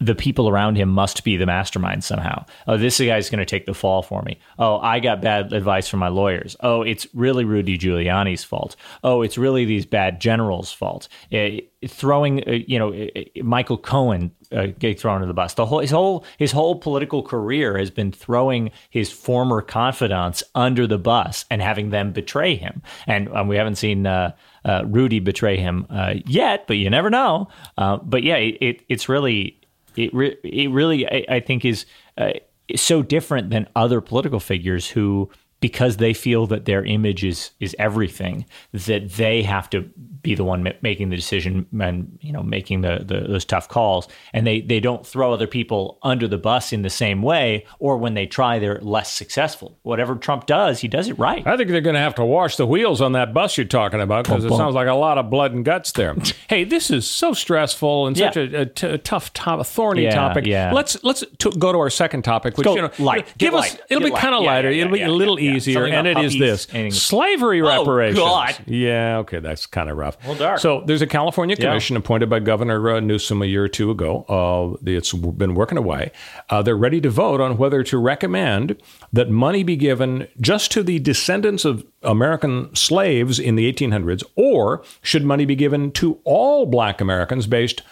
[0.00, 2.44] the people around him must be the mastermind somehow.
[2.66, 4.38] Oh, this guy's going to take the fall for me.
[4.58, 6.56] Oh, I got bad advice from my lawyers.
[6.60, 8.76] Oh, it's really Rudy Giuliani's fault.
[9.04, 11.06] Oh, it's really these bad generals' fault.
[11.30, 15.52] Eh, throwing, uh, you know, eh, eh, Michael Cohen uh, get thrown under the bus.
[15.52, 20.86] The whole his whole his whole political career has been throwing his former confidants under
[20.86, 22.80] the bus and having them betray him.
[23.06, 24.06] And um, we haven't seen.
[24.06, 24.32] Uh,
[24.62, 27.48] uh, Rudy betray him uh, yet, but you never know.
[27.78, 29.59] Uh, but yeah, it, it, it's really
[30.04, 31.86] it re- it really I, I think is
[32.16, 32.32] uh,
[32.68, 37.50] is so different than other political figures who because they feel that their image is
[37.60, 39.82] is everything that they have to
[40.22, 43.68] be the one ma- making the decision and you know making the, the those tough
[43.68, 47.64] calls and they they don't throw other people under the bus in the same way
[47.78, 51.56] or when they try they're less successful whatever Trump does he does it right I
[51.56, 54.24] think they're going to have to wash the wheels on that bus you're talking about
[54.24, 56.14] because it sounds like a lot of blood and guts there.
[56.48, 58.42] hey, this is so stressful and such Yeah.
[58.42, 60.46] a, a, t- a tough, top, a thorny Yeah, topic.
[60.46, 60.72] yeah.
[60.72, 63.26] Let's let's t- go to our second topic, which you know, light.
[63.38, 63.60] give Get us.
[63.72, 63.80] light.
[63.88, 64.68] It'll Get be kind of lighter.
[64.68, 65.49] it'll be a little yeah.
[65.56, 68.18] Easier, and it is this slavery Oh, reparations.
[68.18, 68.56] God.
[68.66, 70.16] Yeah, okay, that's kind of rough.
[70.26, 70.58] Well, dark.
[70.60, 71.66] So there's a California Yeah.
[71.68, 74.24] commission appointed by Governor uh, Newsom a year or two ago.
[74.28, 76.12] Uh, it's been working away.
[76.48, 78.76] Uh, they're ready to vote on whether to recommend
[79.12, 84.82] that money be given just to the descendants of American slaves in the 1800s, or
[85.02, 87.88] should money be given to all black Americans based on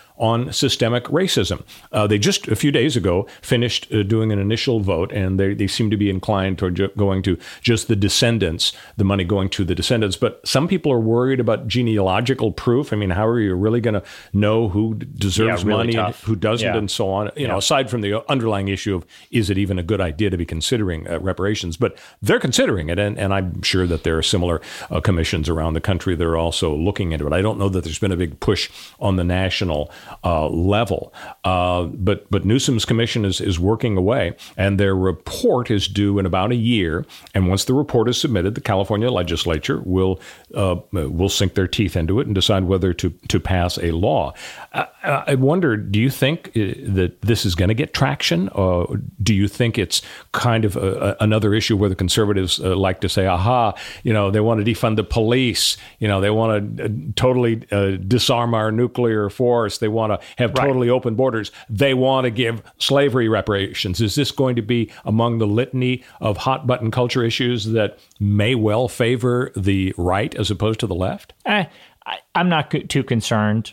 [0.52, 1.62] systemic racism.
[1.92, 5.54] Uh, they just a few days ago finished uh, doing an initial vote, and they,
[5.54, 9.48] they seem to be inclined toward ju- going to just the descendants, the money going
[9.50, 10.16] to the descendants.
[10.16, 12.92] But some people are worried about genealogical proof.
[12.92, 14.02] I mean, how are you really going to
[14.32, 16.76] know who deserves Yeah, really money and who doesn't, Yeah.
[16.76, 17.30] and so on?
[17.36, 20.36] You know, aside from the underlying issue of is it even a good idea to
[20.36, 21.76] be considering uh, reparations?
[21.76, 25.74] But they're considering it, and, and I'm sure that there are similar uh, commissions around
[25.74, 27.32] the country that are also looking into it.
[27.32, 29.90] I don't know that there's been a big push on the national
[30.24, 31.12] uh, level,
[31.44, 36.26] uh, but but Newsom's commission is is working away, and their report is due in
[36.26, 37.04] about a year.
[37.34, 40.20] And once the report is submitted, the California legislature will
[40.54, 44.32] uh, will sink their teeth into it and decide whether to to pass a law.
[44.72, 48.48] I, I wonder, do you think uh, that this is going to get traction?
[48.50, 52.76] Or do you think it's kind of a, a- another issue where the conservatives uh,
[52.76, 56.30] like to say, aha, you know, they want to defund the police, you know, they
[56.30, 61.14] want to uh, totally uh, disarm our nuclear force, they want to have totally open
[61.14, 64.00] borders, they want to give slavery reparations.
[64.00, 68.54] Is this going to be among the litany of hot button culture issues that may
[68.54, 71.34] well favor the right as opposed to the left?
[71.44, 71.64] Eh,
[72.06, 73.72] I, I'm not too concerned.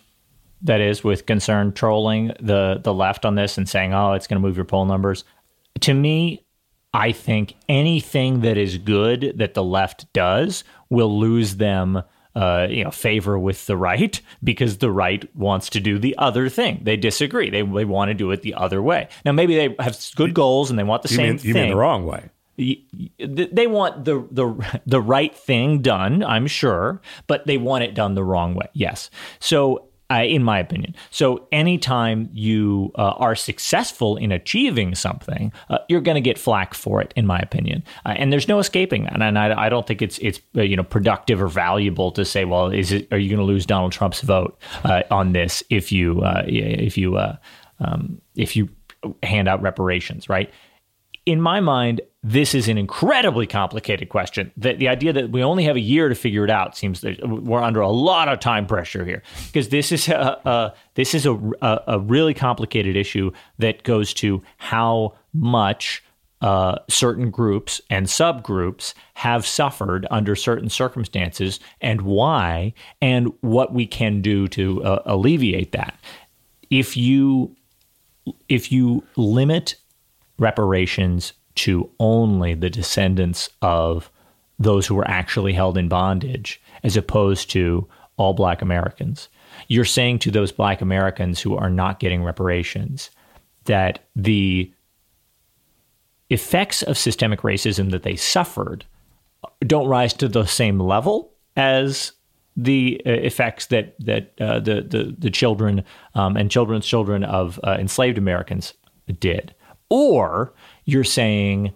[0.61, 4.41] That is, with concern trolling the the left on this and saying, "Oh, it's going
[4.41, 5.23] to move your poll numbers."
[5.81, 6.45] To me,
[6.95, 12.01] I think anything that is good that the left does will lose them
[12.35, 16.49] uh, you know favor with the right because the right wants to do the other
[16.49, 16.81] thing.
[16.83, 17.49] They disagree.
[17.49, 19.07] They they want to do it the other way.
[19.23, 21.47] Now maybe they have good goals and they want the you same mean, thing.
[21.47, 22.29] You mean the wrong way?
[22.57, 28.15] They want the the the right thing done, I'm sure, but they want it done
[28.15, 28.67] the wrong way.
[28.73, 29.09] Yes.
[29.39, 30.95] So uh, in my opinion.
[31.09, 36.73] So, anytime you uh, are successful in achieving something, uh, you're going to get flack
[36.73, 37.83] for it, in my opinion.
[38.05, 39.21] Uh, and there's no escaping that.
[39.21, 42.45] And I, I don't think it's it's uh, you know productive or valuable to say,
[42.45, 45.91] well, is it are you going to lose Donald Trump's vote uh, on this if
[45.91, 47.17] you if you
[47.79, 48.69] um, if you
[49.23, 50.51] hand out reparations, right?
[51.25, 54.51] In my mind, this is an incredibly complicated question.
[54.57, 57.19] The, the idea that we only have a year to figure it out seems that
[57.27, 61.25] we're under a lot of time pressure here because this is a, a this is
[61.25, 61.33] a,
[61.87, 66.03] a, really complicated issue that goes to how much
[66.41, 73.85] uh, certain groups and subgroups have suffered under certain circumstances and why and what we
[73.85, 75.99] can do to uh, alleviate that.
[76.69, 77.55] If you
[78.49, 79.75] if you limit
[80.37, 84.11] reparations to only the descendants of
[84.59, 89.29] those who were actually held in bondage, as opposed to all black Americans.
[89.67, 93.09] You're saying to those black Americans who are not getting reparations
[93.65, 94.71] that the
[96.29, 98.85] effects of systemic racism that they suffered
[99.65, 102.13] don't rise to the same level as
[102.57, 107.59] the uh, effects that that uh, the, the the children um, and children's children of
[107.63, 108.73] uh, enslaved Americans
[109.19, 109.53] did,
[109.95, 110.53] or
[110.83, 111.71] you're saying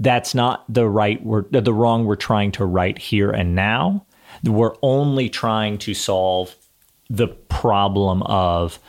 [0.00, 4.04] that's not the right we're the wrong we're trying to right here and now.
[4.42, 6.56] We're only trying to solve
[7.08, 8.80] the problem of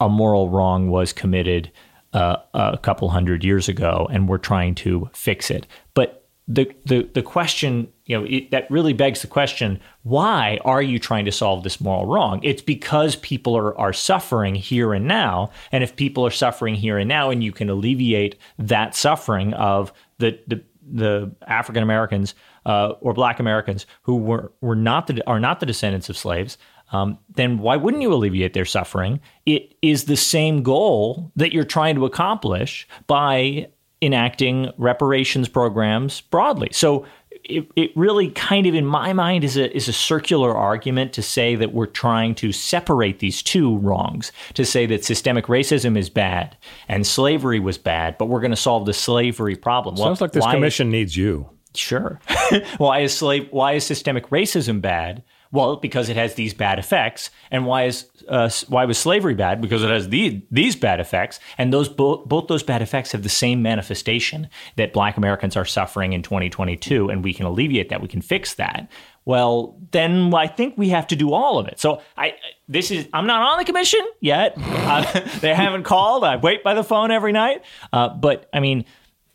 [0.00, 1.70] a moral wrong was committed
[2.12, 5.66] uh, a couple hundred years ago, and we're trying to fix it.
[5.94, 10.82] But the the the question, you know, it, that really begs the question: Why are
[10.82, 12.40] you trying to solve this moral wrong?
[12.44, 16.98] It's because people are are suffering here and now, and if people are suffering here
[16.98, 22.90] and now, and you can alleviate that suffering of the the, the African Americans uh,
[23.00, 26.58] or Black Americans who were were not the are not the descendants of slaves.
[26.92, 29.20] Um, then why wouldn't you alleviate their suffering?
[29.44, 33.68] It is the same goal that you're trying to accomplish by
[34.02, 36.68] enacting reparations programs broadly.
[36.72, 37.06] So
[37.44, 41.22] it, it really kind of, in my mind, is a is a circular argument to
[41.22, 44.32] say that we're trying to separate these two wrongs.
[44.54, 46.56] To say that systemic racism is bad
[46.88, 49.96] and slavery was bad, but we're going to solve the slavery problem.
[49.96, 51.48] Sounds well, like this commission needs you.
[51.74, 52.20] Sure.
[52.78, 53.48] why is slave?
[53.50, 55.22] Why is systemic racism bad?
[55.52, 57.30] Well, because it has these bad effects.
[57.50, 59.60] And why is uh, why was slavery bad?
[59.60, 63.22] Because it has the, these bad effects, and those both both those bad effects have
[63.22, 68.02] the same manifestation that Black Americans are suffering in 2022, and we can alleviate that.
[68.02, 68.90] We can fix that.
[69.24, 71.80] Well, then I think we have to do all of it.
[71.80, 72.34] So I
[72.68, 74.54] this is I'm not on the commission yet.
[74.56, 76.24] Uh, they haven't called.
[76.24, 77.62] I wait by the phone every night.
[77.92, 78.84] Uh, but I mean.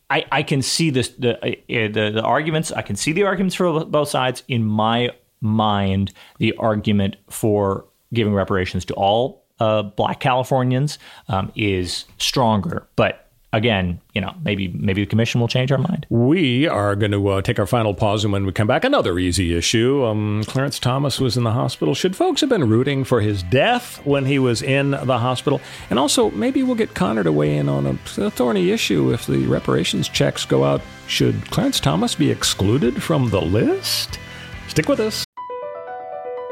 [0.09, 2.69] I, I can see this the, uh, the the arguments.
[2.73, 4.43] I can see the arguments for both sides.
[4.49, 12.05] In my mind the argument for giving reparations to all uh, black Californians um, is
[12.17, 12.87] stronger.
[12.95, 16.05] But again, you know, maybe maybe the commission will change our mind.
[16.09, 19.19] We are going to uh, take our final pause, and when we come back, another
[19.19, 20.03] easy issue.
[20.05, 21.93] Um, Clarence Thomas was in the hospital.
[21.93, 25.61] Should folks have been rooting for his death when he was in the hospital?
[25.89, 29.13] And also, maybe we'll get Connor to weigh in on a, a thorny issue.
[29.13, 34.19] If the reparations checks go out, should Clarence Thomas be excluded from the list?
[34.67, 35.25] Stick with us.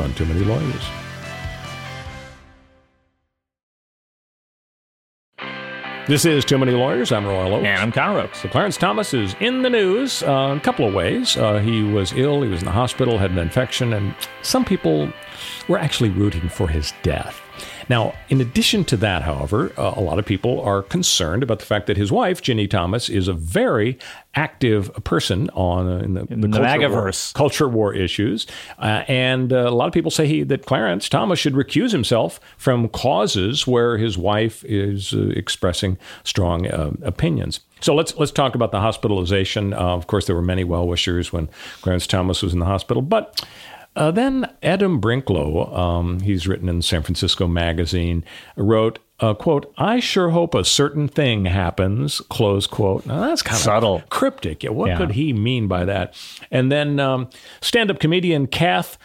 [0.00, 0.82] on Too Many Lawyers.
[6.08, 7.12] This is Too Many Lawyers.
[7.12, 7.66] I'm Royal Oakes.
[7.66, 8.40] And I'm Connor Oakes.
[8.40, 11.36] So Clarence Thomas is in the news uh, a couple of ways.
[11.36, 15.12] Uh, he was ill, he was in the hospital, had an infection, and some people
[15.68, 17.40] were actually rooting for his death.
[17.88, 21.66] Now, in addition to that, however, uh, a lot of people are concerned about the
[21.66, 23.98] fact that his wife, Ginni Thomas, is a very
[24.34, 28.46] active person on uh, in the, In the culture, war, culture war issues,
[28.78, 32.40] uh, and uh, a lot of people say he, that Clarence Thomas should recuse himself
[32.56, 37.60] from causes where his wife is uh, expressing strong uh, opinions.
[37.80, 39.74] So let's let's talk about the hospitalization.
[39.74, 41.48] Uh, of course, there were many well wishers when
[41.82, 43.44] Clarence Thomas was in the hospital, but.
[43.94, 48.24] Uh, then Adam Brinklow, um, he's written in San Francisco Magazine,
[48.56, 53.04] wrote, uh, "quote I sure hope a certain thing happens." Close quote.
[53.04, 54.02] Now that's kind of Subtle.
[54.08, 54.62] cryptic.
[54.62, 54.96] Yeah, what Yeah.
[54.96, 56.14] could he mean by that?
[56.50, 57.28] And then um,
[57.60, 58.96] stand-up comedian Kath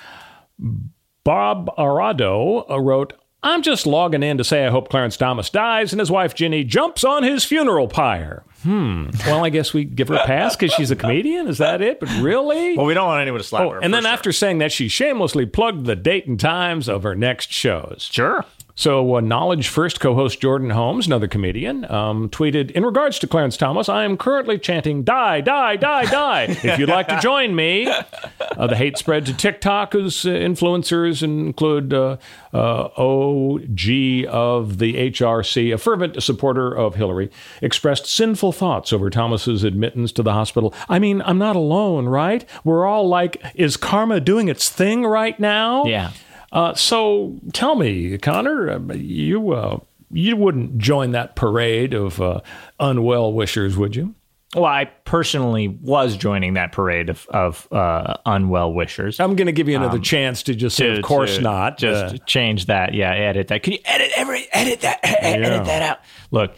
[1.23, 5.93] Bob Arado uh, wrote, I'm just logging in to say I hope Clarence Thomas dies
[5.93, 8.43] and his wife Ginni jumps on his funeral pyre.
[8.63, 9.09] Hmm.
[9.25, 11.47] Well, I guess we give her a pass because she's a comedian.
[11.47, 11.99] Is that it?
[11.99, 12.75] But really?
[12.75, 15.45] Well, we don't want anyone to slap Oh, and then after saying that, she shamelessly
[15.45, 18.09] plugged the date and times of her next shows.
[18.11, 18.43] Sure.
[18.79, 23.25] So, uh, Knowledge Fight co host Jordan Holmes, another comedian, um, tweeted In regards to
[23.27, 26.43] Clarence Thomas, I am currently chanting, Die, die, die, die.
[26.43, 27.87] if you'd like to join me.
[27.87, 32.17] Uh, the hate spread to TikTok, whose uh, influencers include uh,
[32.53, 37.31] uh, OG of the HRC, a fervent supporter of Hillary,
[37.63, 40.71] expressed sinful thoughts over Thomas's admittance to the hospital.
[40.87, 42.47] I mean, I'm not alone, right?
[42.63, 45.85] We're all like, Is karma doing its thing right now?
[45.85, 46.11] Yeah.
[46.51, 49.79] Uh, so tell me, Connor, uh, you uh,
[50.11, 52.39] you wouldn't join that parade of uh,
[52.79, 54.13] unwell wishers, would you?
[54.55, 59.19] Well, I personally was joining that parade of, of uh, unwell wishers.
[59.19, 61.41] I'm going to give you another chance to just say, Um, to- of course to
[61.41, 61.77] not.
[61.77, 62.93] Just Uh, change that.
[62.93, 63.61] Yeah, edit that.
[63.63, 65.63] Can you edit every edit that edit Yeah.
[65.63, 65.99] that out?
[66.31, 66.53] Look,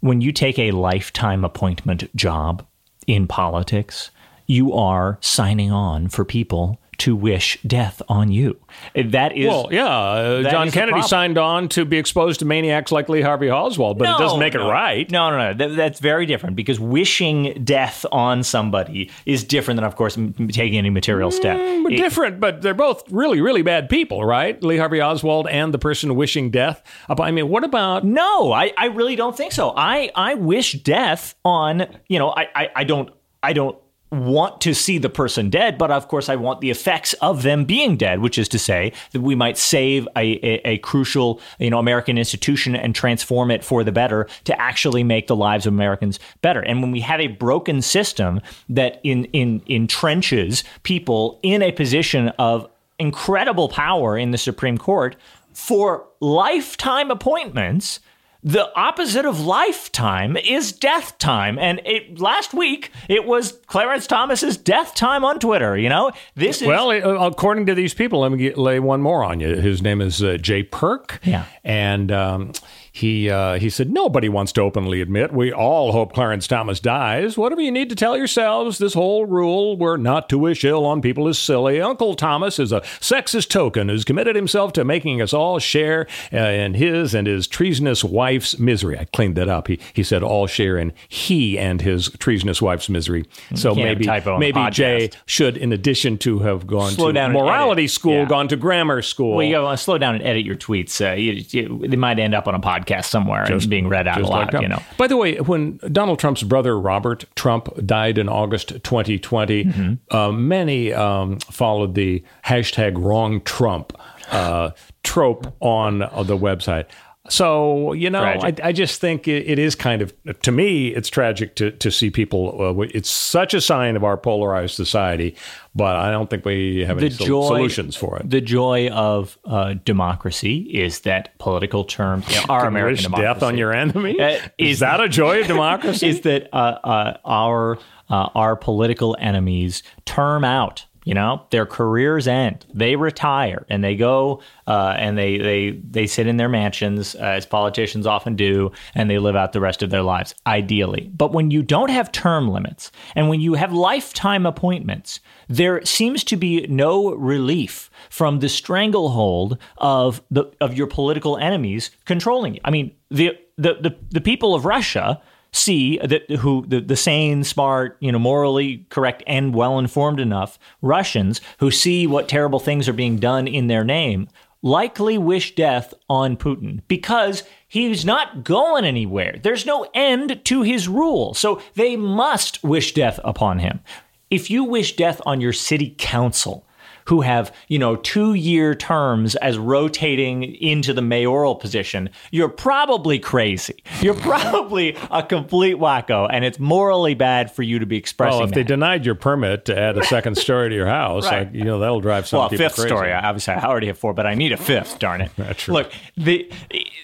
[0.00, 2.64] when you take a lifetime appointment job
[3.06, 4.10] in politics,
[4.46, 8.58] you are signing on for people to wish death on you.
[8.94, 13.08] That is well, yeah, uh, John Kennedy signed on to be exposed to maniacs like
[13.08, 15.10] Lee Harvey Oswald, but it doesn't make it right.
[15.10, 15.54] No, no, no.
[15.54, 20.32] That, that's very different because wishing death on somebody is different than, of course, m-
[20.48, 21.56] taking any material step.
[21.82, 24.62] But It- different, but they're both really, really bad people, right?
[24.62, 26.82] Lee Harvey Oswald and the person wishing death.
[27.08, 29.72] I mean, what about No, I, I really don't think so.
[29.76, 33.10] I, I wish death on, you know, I, I, I don't
[33.42, 33.76] I don't
[34.10, 37.64] want to see the person dead, but of course I want the effects of them
[37.64, 41.70] being dead, which is to say that we might save a, a, a crucial, you
[41.70, 45.72] know, American institution and transform it for the better to actually make the lives of
[45.72, 46.60] Americans better.
[46.60, 52.28] And when we have a broken system that in in entrenches people in a position
[52.38, 55.16] of incredible power in the Supreme Court
[55.52, 58.00] for lifetime appointments.
[58.46, 61.58] The opposite of lifetime is death time.
[61.58, 65.76] And it, last week, it was Clarence Thomas's death time on Twitter.
[65.76, 66.68] You know, this is.
[66.68, 69.56] Well, uh, according to these people, let me get, lay one more on you.
[69.56, 71.18] His name is uh, Jay Perk.
[71.24, 71.46] Yeah.
[71.64, 72.52] And um,
[72.96, 77.36] he uh, he said nobody wants to openly admit we all hope Clarence Thomas dies.
[77.36, 81.02] Whatever you need to tell yourselves, this whole rule we're not to wish ill on
[81.02, 81.78] people is silly.
[81.78, 86.36] Uncle Thomas is a sexist token who's committed himself to making us all share uh,
[86.38, 88.98] in his and his treasonous wife's misery.
[88.98, 89.68] I cleaned that up.
[89.68, 93.26] He he said all share in he and his treasonous wife's misery.
[93.54, 94.06] So maybe
[94.38, 98.24] maybe Jay should, in addition to have gone Slow to down morality school, Yeah.
[98.24, 99.36] gone to grammar school.
[99.36, 101.04] well, you gotta slow down and edit your tweets.
[101.04, 104.18] Uh, you, you- they might end up on a podcast somewhere and being read out
[104.18, 104.52] Just loud.
[104.54, 108.68] like you know, By the way, when Donald Trump's brother Robert Trump died in August
[108.82, 110.16] 2020, Mm-hmm.
[110.16, 113.92] uh, many um, followed the hashtag wrong Trump
[114.30, 114.70] uh,
[115.02, 116.86] trope on uh, the website.
[117.28, 121.08] So you know, I, I just think it, it is kind of to me, it's
[121.08, 122.78] tragic to to see people.
[122.80, 125.36] Uh, it's such a sign of our polarized society,
[125.74, 128.30] but I don't think we have any the sol- joy solutions for it.
[128.30, 133.42] The joy of uh, democracy is that political terms, you know, our American democracy, death
[133.42, 134.18] on your enemy.
[134.18, 136.08] Uh, is, is- that a joy of democracy?
[136.08, 140.85] is that uh, uh, our uh, our political enemies term out.
[141.06, 142.66] You know, their careers end.
[142.74, 147.18] They retire and they go uh, and they they they sit in their mansions uh,
[147.20, 151.08] as politicians often do, and they live out the rest of their lives, ideally.
[151.16, 156.24] But when you don't have term limits and when you have lifetime appointments, there seems
[156.24, 162.60] to be no relief from the stranglehold of the of your political enemies controlling you.
[162.64, 165.22] I mean, the the the, the people of Russia
[165.56, 170.58] see that who the, the sane, smart, you know, morally correct and well informed enough
[170.82, 174.28] Russians who see what terrible things are being done in their name
[174.62, 179.38] likely wish death on Putin because he's not going anywhere.
[179.42, 181.34] There's no end to his rule.
[181.34, 183.80] So they must wish death upon him.
[184.28, 186.65] If you wish death on your city council,
[187.06, 193.18] who have, you know, two year terms as rotating into the mayoral position, you're probably
[193.18, 193.82] crazy.
[194.00, 198.38] You're probably a complete wacko, and it's morally bad for you to be expressing.
[198.38, 198.54] Well, if that.
[198.56, 201.46] they denied your permit to add a second story to your house, Right.
[201.46, 202.88] like, you know, that'll drive some well, people fifth crazy.
[202.88, 203.12] story.
[203.12, 204.98] Obviously, I already have four, but I need a fifth.
[204.98, 205.30] Darn it!
[205.36, 205.68] That's.
[205.68, 206.50] Look, the,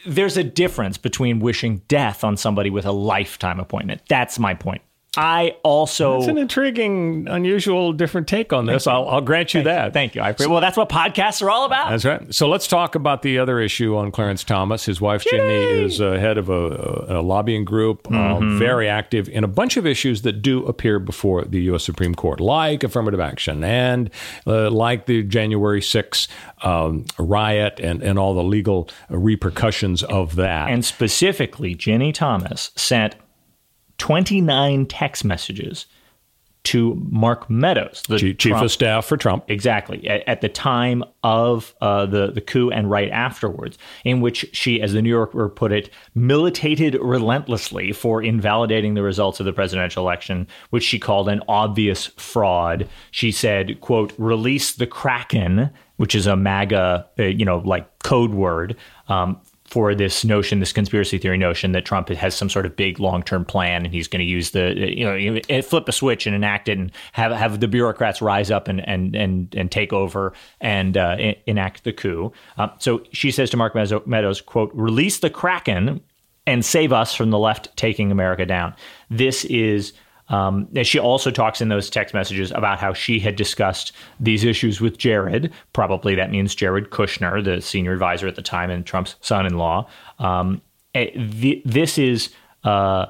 [0.06, 4.02] there's a difference between wishing death on somebody with a lifetime appointment.
[4.08, 4.82] That's my point.
[5.14, 8.86] I also It's an intriguing, unusual, different take on this.
[8.86, 9.92] I'll, I'll grant you that.
[9.92, 10.22] thank you.
[10.22, 10.46] I agree.
[10.46, 11.90] Well, that's what podcasts are all about.
[11.90, 12.34] That's right.
[12.34, 14.86] So let's talk about the other issue on Clarence Thomas.
[14.86, 18.54] His wife, Ginni is uh, head of a, a lobbying group, Mm-hmm.
[18.56, 21.84] uh, very active in a bunch of issues that do appear before the U.S.
[21.84, 24.08] Supreme Court, like affirmative action and
[24.46, 26.26] uh, like the January 6th
[26.62, 30.70] um, riot and, and all the legal repercussions of that.
[30.70, 33.14] And specifically, Ginni Thomas sent
[34.02, 35.86] 29 text messages
[36.64, 39.44] to Mark Meadows, the Chief, Trump- of Staff for Trump.
[39.46, 40.08] Exactly.
[40.08, 44.82] At, at the time of uh, the, the coup and right afterwards, in which she,
[44.82, 50.04] as the New Yorker put it, militated relentlessly for invalidating the results of the presidential
[50.04, 52.88] election, which she called an obvious fraud.
[53.12, 58.34] She said, quote, release the Kraken, which is a MAGA, uh, you know, like code
[58.34, 58.76] word.
[59.06, 59.40] Um,
[59.72, 63.22] for this notion, this conspiracy theory notion that Trump has some sort of big long
[63.22, 66.68] term plan and he's going to use the you know flip a switch and enact
[66.68, 70.98] it and have have the bureaucrats rise up and and and, and take over and
[70.98, 71.16] uh,
[71.46, 72.30] enact the coup.
[72.58, 76.02] Um, so she says to Mark Meadows, "quote Release the Kraken
[76.46, 78.74] and save us from the left taking America down."
[79.08, 79.94] This is.
[80.32, 84.44] Um, and she also talks in those text messages about how she had discussed these
[84.44, 85.52] issues with Jared.
[85.74, 89.86] Probably that means Jared Kushner, the senior advisor at the time and Trump's son-in-law.
[90.18, 90.62] Um,
[90.94, 92.30] eh, th- this is
[92.64, 93.06] uh,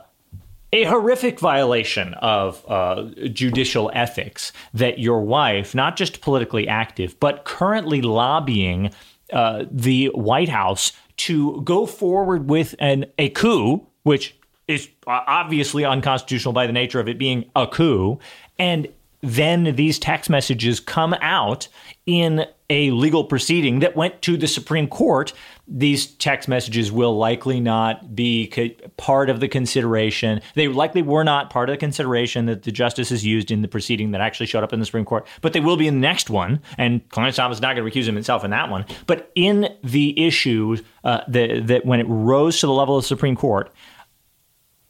[0.72, 7.44] a horrific violation of uh, judicial ethics that your wife, not just politically active, but
[7.44, 8.90] currently lobbying
[9.32, 14.36] uh, the White House to go forward with an a coup, which
[14.68, 18.18] is uh, obviously unconstitutional by the nature of it being a coup,
[18.58, 18.88] and
[19.22, 21.68] then these text messages come out
[22.06, 25.32] in a legal proceeding that went to the Supreme Court.
[25.68, 28.52] These text messages will likely not be
[28.96, 30.40] part of the consideration.
[30.54, 34.10] They likely were not part of the consideration that the justices used in the proceeding
[34.10, 36.28] that actually showed up in the Supreme Court, but they will be in the next
[36.28, 36.60] one.
[36.76, 38.86] And Clarence Thomas is not going to recuse himself in that one.
[39.06, 43.08] But in the issue uh, that, that when it rose to the level of the
[43.08, 43.70] Supreme Court,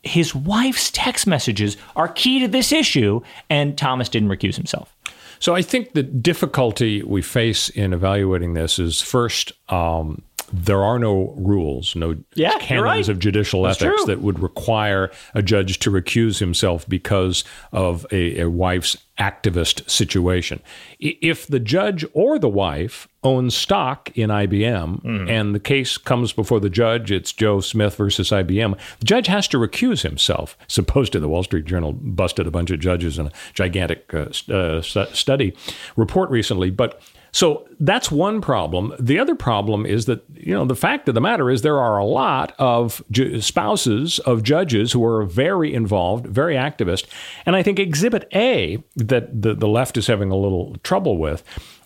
[0.02, 4.94] his wife's text messages are key to this issue, and Thomas didn't recuse himself.
[5.38, 10.22] So I think the difficulty we face in evaluating this is first, um,
[10.52, 13.08] there are no rules, no Yeah, canons right.
[13.08, 14.14] of judicial That's ethics true.
[14.14, 17.42] that would require a judge to recuse himself because
[17.72, 20.60] of a, a wife's activist situation.
[20.98, 25.28] If the judge or the wife owns stock in IBM Hmm.
[25.28, 29.46] and the case comes before the judge, it's Joe Smith versus IBM, the judge has
[29.48, 30.56] to recuse himself.
[30.66, 34.56] Supposedly, the Wall Street Journal busted a bunch of judges in a gigantic uh, st-
[34.56, 35.54] uh, stu- study
[35.96, 36.70] report recently.
[36.70, 37.00] But
[37.32, 38.92] so that's one problem.
[39.00, 41.96] The other problem is that, you know, the fact of the matter is there are
[41.96, 47.06] a lot of ju- spouses of judges who are very involved, very activist.
[47.46, 51.42] And I think Exhibit A that the, the left is having a little trouble with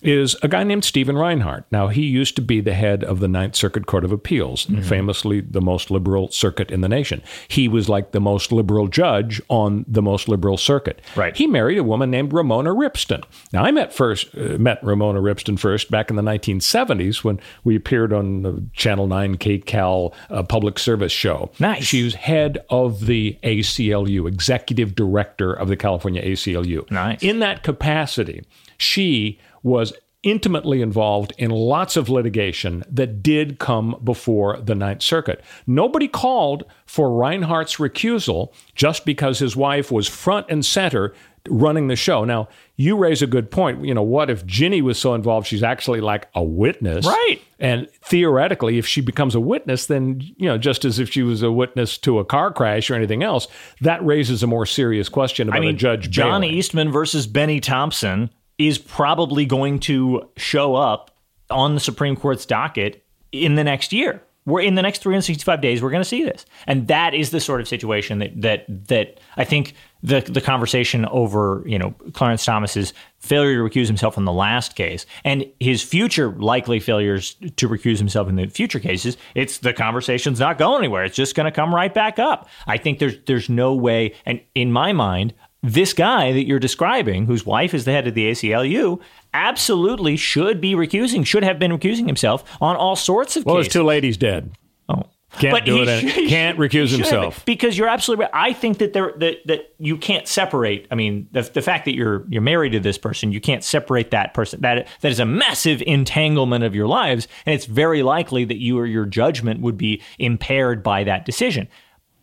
[0.06, 1.64] is a guy named Stephen Reinhardt.
[1.70, 5.40] Now, he used to be the head of the Ninth Circuit Court of Appeals, famously
[5.40, 7.22] the most liberal circuit in the nation.
[7.48, 11.00] He was like the most liberal judge on the most liberal circuit.
[11.16, 11.36] Right.
[11.36, 13.22] He married a woman named Ramona Ripston.
[13.52, 17.74] Now, I met first uh, met Ramona Ripston first back in the 1970s when we
[17.74, 21.50] appeared on the Channel 9 KCAL uh, public service show.
[21.58, 21.84] Nice.
[21.84, 26.88] She was head of the ACLU, executive director of the California ACLU.
[26.90, 27.22] Nice.
[27.22, 28.44] In that capacity,
[28.78, 29.92] she was
[30.22, 35.42] intimately involved in lots of litigation that did come before the Ninth Circuit.
[35.66, 41.14] Nobody called for Reinhardt's recusal just because his wife was front and center
[41.48, 42.24] running the show.
[42.24, 43.84] Now, you raise a good point.
[43.84, 47.06] You know, what if Ginni was so involved she's actually like a witness?
[47.06, 47.40] Right.
[47.58, 51.42] And theoretically, if she becomes a witness, then, you know, just as if she was
[51.42, 53.48] a witness to a car crash or anything else,
[53.80, 56.10] that raises a more serious question about I mean, a judge.
[56.10, 56.56] John bailing.
[56.56, 61.10] Eastman versus Bennie Thompson is probably going to show up
[61.50, 64.22] on the Supreme Court's docket in the next year.
[64.46, 66.46] we're in the next 365 days we're going to see this.
[66.66, 71.04] And that is the sort of situation that that that i think the the conversation
[71.06, 75.82] over you know clarence thomas's failure to recuse himself in the last case and his
[75.82, 80.78] future likely failures to recuse himself in the future cases it's the conversation's not going
[80.78, 81.04] anywhere.
[81.04, 82.48] It's just going to come right back up.
[82.66, 85.34] I think there's there's no way and in my mind
[85.66, 89.00] this guy that you're describing, whose wife is the head of the ACLU,
[89.34, 93.66] absolutely should be recusing, should have been recusing himself on all sorts of well, cases.
[93.66, 94.52] his two ladies dead.
[94.88, 95.02] Oh.
[95.40, 96.00] Can't But do it.
[96.00, 97.44] should- can't recuse he should have himself.
[97.44, 98.30] because you're absolutely right.
[98.32, 100.86] I think that there that that you can't separate.
[100.90, 104.12] I mean, the, the fact that you're you're married to this person, you can't separate
[104.12, 104.62] that person.
[104.62, 108.78] That that is a massive entanglement of your lives, and it's very likely that you
[108.78, 111.68] or your judgment would be impaired by that decision.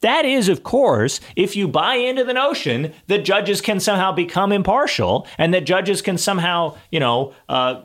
[0.03, 4.51] That is, of course, if you buy into the notion that judges can somehow become
[4.51, 7.83] impartial and that judges can somehow, you know, uh,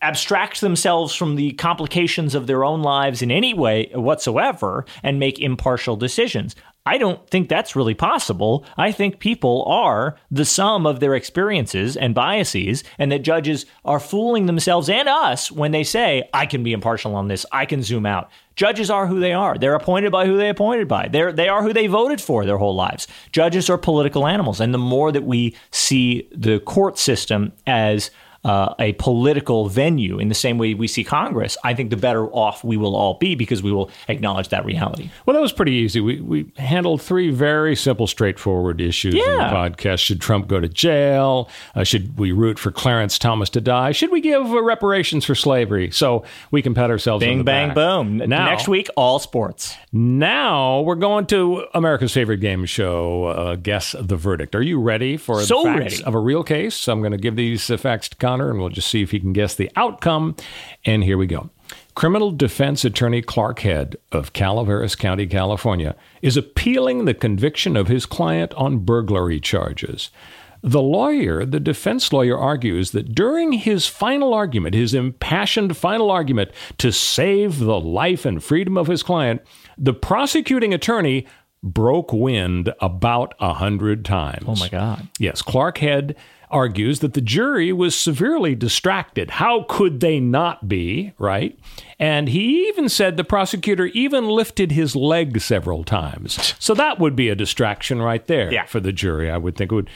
[0.00, 5.40] abstract themselves from the complications of their own lives in any way whatsoever and make
[5.40, 6.54] impartial decisions.
[6.84, 8.64] I don't think that's really possible.
[8.76, 14.00] I think people are the sum of their experiences and biases, and that judges are
[14.00, 17.82] fooling themselves and us when they say, I can be impartial on this, I can
[17.82, 18.30] zoom out.
[18.56, 19.56] Judges are who they are.
[19.56, 21.08] They're appointed by who they appointed by.
[21.08, 23.08] They're, they are who they voted for their whole lives.
[23.32, 24.60] Judges are political animals.
[24.60, 28.10] And the more that we see the court system as
[28.44, 32.26] uh, a political venue in the same way we see Congress, I think the better
[32.26, 35.10] off we will all be because we will acknowledge that reality.
[35.26, 36.00] Well, that was pretty easy.
[36.00, 40.00] We, we handled three very simple, straightforward issues in the podcast.
[40.00, 41.48] Should Trump go to jail?
[41.74, 43.92] Uh, should we root for Clarence Thomas to die?
[43.92, 45.90] Should we give uh, reparations for slavery?
[45.92, 47.74] So we can pat ourselves on the bang, back.
[47.76, 48.16] boom.
[48.18, 49.76] Now, Next week, all sports.
[49.92, 54.54] Now we're going to America's favorite game show, uh, Guess the Verdict.
[54.54, 56.04] Are you ready for So the facts ready.
[56.04, 56.88] of a real case?
[56.88, 59.32] I'm going to give these uh, facts to And we'll just see if he can
[59.32, 60.36] guess the outcome.
[60.84, 61.50] And here we go.
[61.94, 68.06] Criminal defense attorney Clark Head of Calaveras County, California, is appealing the conviction of his
[68.06, 70.10] client on burglary charges.
[70.62, 76.52] The lawyer, the defense lawyer, argues that during his final argument, his impassioned final argument
[76.78, 79.42] to save the life and freedom of his client,
[79.76, 81.26] the prosecuting attorney
[81.64, 84.44] broke wind about a hundred times.
[84.46, 85.08] Oh, my God.
[85.18, 86.16] Yes, Clark Head
[86.52, 89.30] argues that the jury was severely distracted.
[89.30, 91.58] How could they not be, right?
[91.98, 96.54] And he even said the prosecutor even lifted his leg several times.
[96.58, 98.66] So that would be a distraction right there Yeah.
[98.66, 99.30] for the jury.
[99.30, 99.90] I would think it would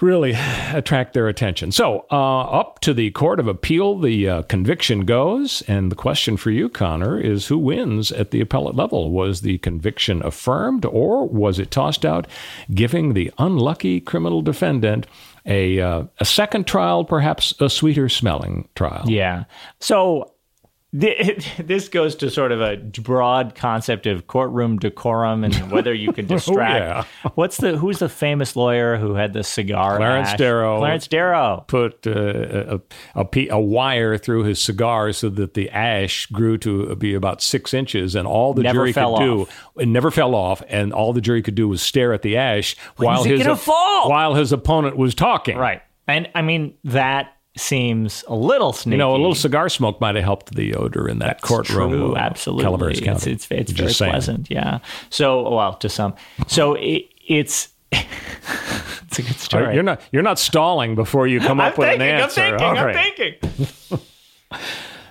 [0.00, 0.34] really
[0.72, 1.70] attract their attention.
[1.70, 5.62] So, uh, up to the Court of Appeal, the uh, conviction goes.
[5.68, 9.12] And the question for you, Connor, is who wins at the appellate level?
[9.12, 12.26] Was the conviction affirmed or was it tossed out,
[12.74, 15.06] giving the unlucky criminal defendant
[15.46, 19.04] a, uh, a second trial, perhaps a sweeter smelling trial?
[19.06, 19.44] Yeah.
[19.80, 20.33] So
[21.58, 26.28] this goes to sort of a broad concept of courtroom decorum and whether you can
[26.28, 27.08] distract.
[27.34, 29.96] What's the who's the famous lawyer who had the cigar?
[29.96, 30.38] Clarence ash?
[30.38, 30.78] Darrow.
[30.78, 31.64] Clarence Darrow.
[31.66, 32.80] Put uh, a,
[33.16, 37.74] a, a wire through his cigar so that the ash grew to be about six
[37.74, 39.70] inches, and all the Never jury fell could do off.
[39.80, 42.76] it never fell off, and all the jury could do was stare at the ash
[42.98, 45.56] while his while his opponent was talking.
[45.56, 45.82] Right.
[46.06, 48.94] And I mean that seems a little sneaky.
[48.94, 51.90] You know, a little cigar smoke might have helped the odor in that courtroom.
[51.92, 52.64] True, absolutely.
[52.64, 53.32] Calaveras It's County.
[53.32, 54.10] it's, it's Just very saying.
[54.12, 54.50] pleasant.
[54.50, 54.78] Yeah.
[55.10, 56.14] So well, to some.
[56.48, 59.64] So it, it's it's a good story.
[59.66, 62.08] right, You're not you're not stalling before you come I'm up with thinking.
[62.08, 62.40] an I'm answer.
[62.40, 62.60] thinking.
[62.66, 63.16] All I'm right.
[63.16, 63.98] thinking.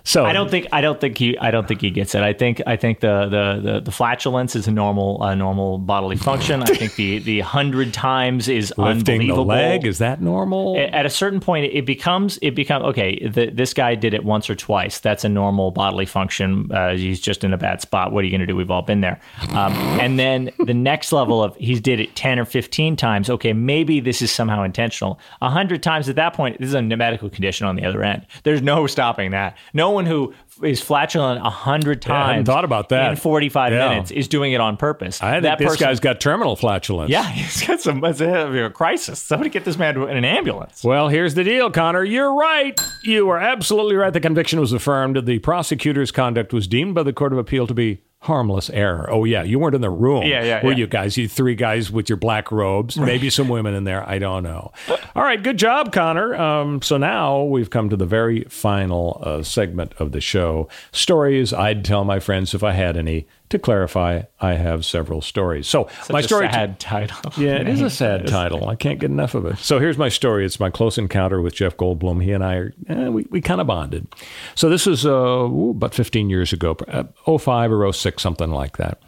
[0.06, 2.24] So I don't think I don't think he I don't think he gets it.
[2.24, 6.18] I think I think the the the, the flatulence is a normal a normal bodily
[6.18, 6.62] function.
[6.62, 9.46] I think the the hundred times is lifting the unbelievable.
[9.46, 10.78] leg is that normal?
[10.78, 14.50] at a certain point it becomes it becomes okay the, this guy did it once
[14.50, 15.00] or twice.
[15.00, 16.70] That's a normal bodily function.
[16.70, 18.12] Uh, he's just in a bad spot.
[18.12, 18.58] What are you going to do?
[18.58, 19.22] We've all been there.
[19.52, 23.30] Um, and then the next level of he did it 10 or 15 times.
[23.30, 25.18] Okay maybe this is somehow intentional.
[25.42, 28.28] A 100 times at that point this is a medical condition on the other end.
[28.44, 29.58] There's no stopping that.
[29.74, 33.12] No one who is flatulent a 100 Yeah, I hadn't times thought about that.
[33.12, 33.90] in 45 Yeah.
[33.90, 37.10] minutes is doing it on purpose I think that this person, guy's got terminal flatulence.
[37.10, 40.84] yeah he's got some it's a, a crisis somebody get this man in an ambulance
[40.84, 42.04] Well, here's the deal, Connor.
[42.04, 42.80] You're right.
[43.04, 44.12] You are absolutely right.
[44.14, 45.26] The conviction was affirmed.
[45.26, 49.08] The prosecutor's conduct was deemed by the Court of Appeal to be harmless error.
[49.12, 50.24] Oh yeah, you weren't in the room.
[50.24, 50.78] Yeah, yeah, Were yeah.
[50.78, 51.18] you guys?
[51.18, 52.98] You three guys with your black robes.
[52.98, 54.08] Maybe some women in there.
[54.08, 54.72] I don't know.
[55.16, 56.34] All right, good job, Connor.
[56.36, 60.68] Um, so now we've come to the very final uh, segment of the show.
[60.92, 63.28] Stories I'd tell my friends if I had any.
[63.54, 65.68] To clarify, I have several stories.
[65.68, 66.50] So Such my a story.
[66.52, 67.32] sad title.
[67.38, 68.68] Yeah, it is a sad title.
[68.68, 69.60] I can't get enough of it.
[69.60, 70.44] So here's my story.
[70.44, 72.24] It's my close encounter with Jeff Goldblum.
[72.24, 74.08] He and I, are, eh, we, we kind of bonded.
[74.56, 77.04] So this is uh, ooh, about 15 years ago, uh,
[77.38, 79.00] 05 or 06, something like that.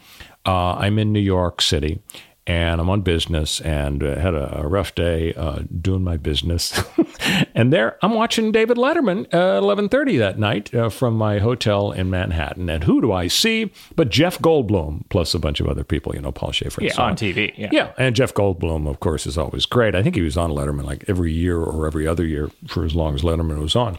[0.46, 2.00] Uh, I'm in New York City.
[2.46, 6.80] And I'm on business and uh, had a, a rough day uh, doing my business.
[7.54, 12.08] and there, I'm watching David Letterman uh, 11:30 that night uh, from my hotel in
[12.08, 12.70] Manhattan.
[12.70, 16.14] And who do I see but Jeff Goldblum plus a bunch of other people?
[16.14, 16.84] You know, Paul Shaffer.
[16.84, 17.52] Yeah, so on TV.
[17.56, 17.70] Yeah.
[17.72, 19.96] yeah, and Jeff Goldblum, of course, is always great.
[19.96, 22.94] I think he was on Letterman like every year or every other year for as
[22.94, 23.98] long as Letterman was on.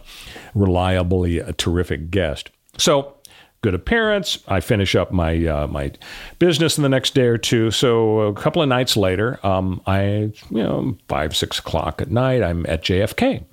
[0.54, 2.50] Reliably a terrific guest.
[2.78, 3.17] So
[3.60, 4.38] good appearance.
[4.48, 5.92] I finish up my uh, my
[6.38, 7.70] business in the next day or two.
[7.70, 12.42] So a couple of nights later, um, I you know five six o'clock at night,
[12.42, 13.44] I'm at JFK.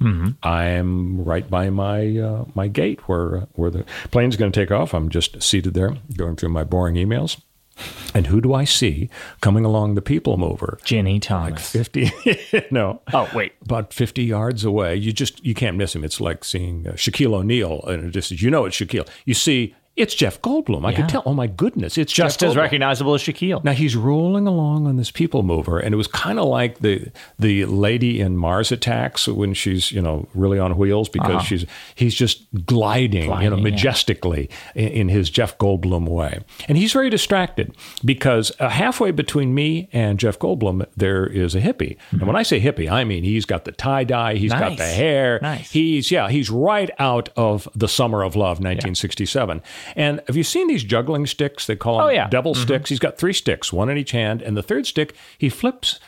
[0.43, 4.93] I'm right by my uh, my gate where where the plane's going to take off.
[4.93, 7.39] I'm just seated there, going through my boring emails.
[8.13, 9.09] And who do I see
[9.41, 10.77] coming along the people mover?
[11.15, 11.23] Like
[11.59, 11.71] Thomas.
[11.71, 13.01] 50, no.
[13.13, 13.51] Oh, wait.
[13.63, 14.95] About 50 yards away.
[14.95, 16.05] You just, you can't miss him.
[16.05, 17.81] It's like seeing uh, Shaquille O'Neal.
[17.83, 19.07] And it just, you know it's Shaquille.
[19.25, 20.85] You see, it's Jeff Goldblum.
[20.85, 20.97] I Yeah.
[20.97, 21.23] can tell.
[21.25, 21.97] Oh my goodness.
[21.97, 22.61] It's Just Jeff as Goldblum.
[22.61, 23.63] recognizable as Shaquille.
[23.63, 27.11] Now he's rolling along on this people mover, and it was kind of like the
[27.39, 31.65] the lady in Mars Attacks when she's you know really on wheels because she's
[31.95, 33.55] he's just gliding, you know, Uh-huh.
[33.55, 33.61] Yeah.
[33.63, 37.73] majestically in, in his Jeff Goldblum way, and he's very distracted
[38.03, 42.43] because uh, halfway between me and Jeff Goldblum there is a hippie, and when I
[42.43, 45.71] say hippie, I mean he's got the tie dye, he's got the hair, Nice.
[45.71, 49.61] he's yeah, he's right out of the Summer of Love, 1967.
[49.95, 51.67] And have you seen these juggling sticks?
[51.67, 52.27] They call oh, them Oh, yeah.
[52.29, 52.63] devil mm-hmm.
[52.63, 52.89] sticks.
[52.89, 55.99] He's got three sticks, one in each hand, and the third stick he flips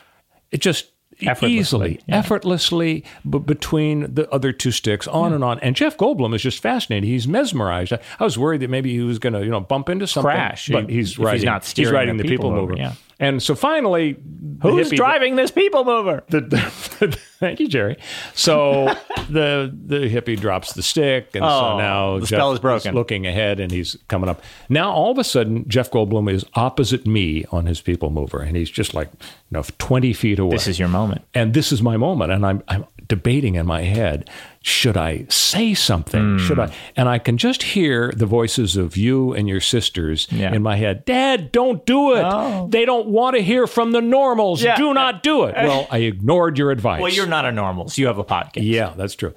[0.50, 2.16] it just Effortlessly, easily, yeah.
[2.16, 5.58] effortlessly b- between the other two sticks, on and on.
[5.60, 7.08] And Jeff Goldblum is just fascinated.
[7.08, 7.92] He's mesmerized.
[7.92, 10.30] I, I was worried that maybe he was going to, you know, bump into something,
[10.30, 11.44] Crash, but he's he's riding.
[11.44, 12.92] not steering riding the people, people mover, yeah.
[13.20, 14.16] And so finally,
[14.62, 16.22] Who's hippie- driving this people mover?
[16.28, 17.96] the, the, thank you, Jerry.
[18.34, 18.94] So
[19.28, 22.94] the the hippie drops the stick, and so Oh, now the Jeff spell is broken.
[22.94, 24.40] looking ahead, and he's coming up.
[24.68, 28.56] Now all of a sudden, Jeff Goldblum is opposite me on his people mover, and
[28.56, 29.18] he's just like you
[29.52, 30.52] know twenty feet away.
[30.52, 31.22] This is your moment.
[31.34, 34.30] and this is my moment, and I'm I'm debating in my head.
[34.60, 36.20] Should I say something?
[36.20, 36.38] Hmm.
[36.38, 36.74] Should I?
[36.96, 40.52] And I can just hear the voices of you and your sisters Yeah.
[40.52, 41.04] in my head.
[41.04, 42.22] Dad, don't do it.
[42.24, 42.66] Oh.
[42.68, 44.62] They don't want to hear from the normals.
[44.62, 44.76] Yeah.
[44.76, 45.54] Do not do it.
[45.68, 47.00] Well, I ignored your advice.
[47.00, 47.88] Well, you're not a normal.
[47.88, 48.62] So you have a podcast.
[48.68, 49.34] Yeah, that's true.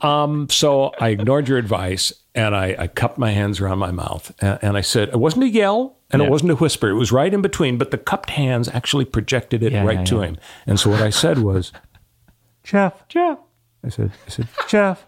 [0.00, 4.32] um, so I ignored your advice and I, I cupped my hands around my mouth
[4.40, 6.28] and, and I said, it wasn't a yell and Yeah.
[6.28, 6.88] it wasn't a whisper.
[6.88, 10.36] It was right in between, but the cupped hands actually projected it right to him.
[10.66, 11.72] And so what I said was,
[12.64, 13.38] Jeff, Jeff.
[13.84, 15.04] I said, I said, Jeff.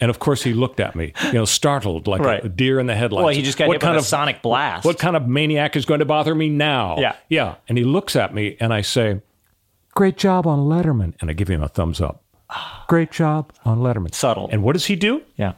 [0.00, 2.44] And of course, he looked at me, you know, startled like Right.
[2.44, 3.24] a, deer in the headlights.
[3.24, 4.84] Well, he just got hit with a sonic blast.
[4.84, 6.96] What kind of maniac is going to bother me now?
[6.98, 7.16] Yeah.
[7.28, 7.54] Yeah.
[7.68, 9.20] And he looks at me and I say,
[9.94, 11.14] Great job on Letterman.
[11.20, 12.22] And I give him a thumbs up.
[12.88, 14.12] Great job on Letterman.
[14.12, 14.48] Subtle.
[14.50, 15.22] And what does he do?
[15.36, 15.52] Yeah.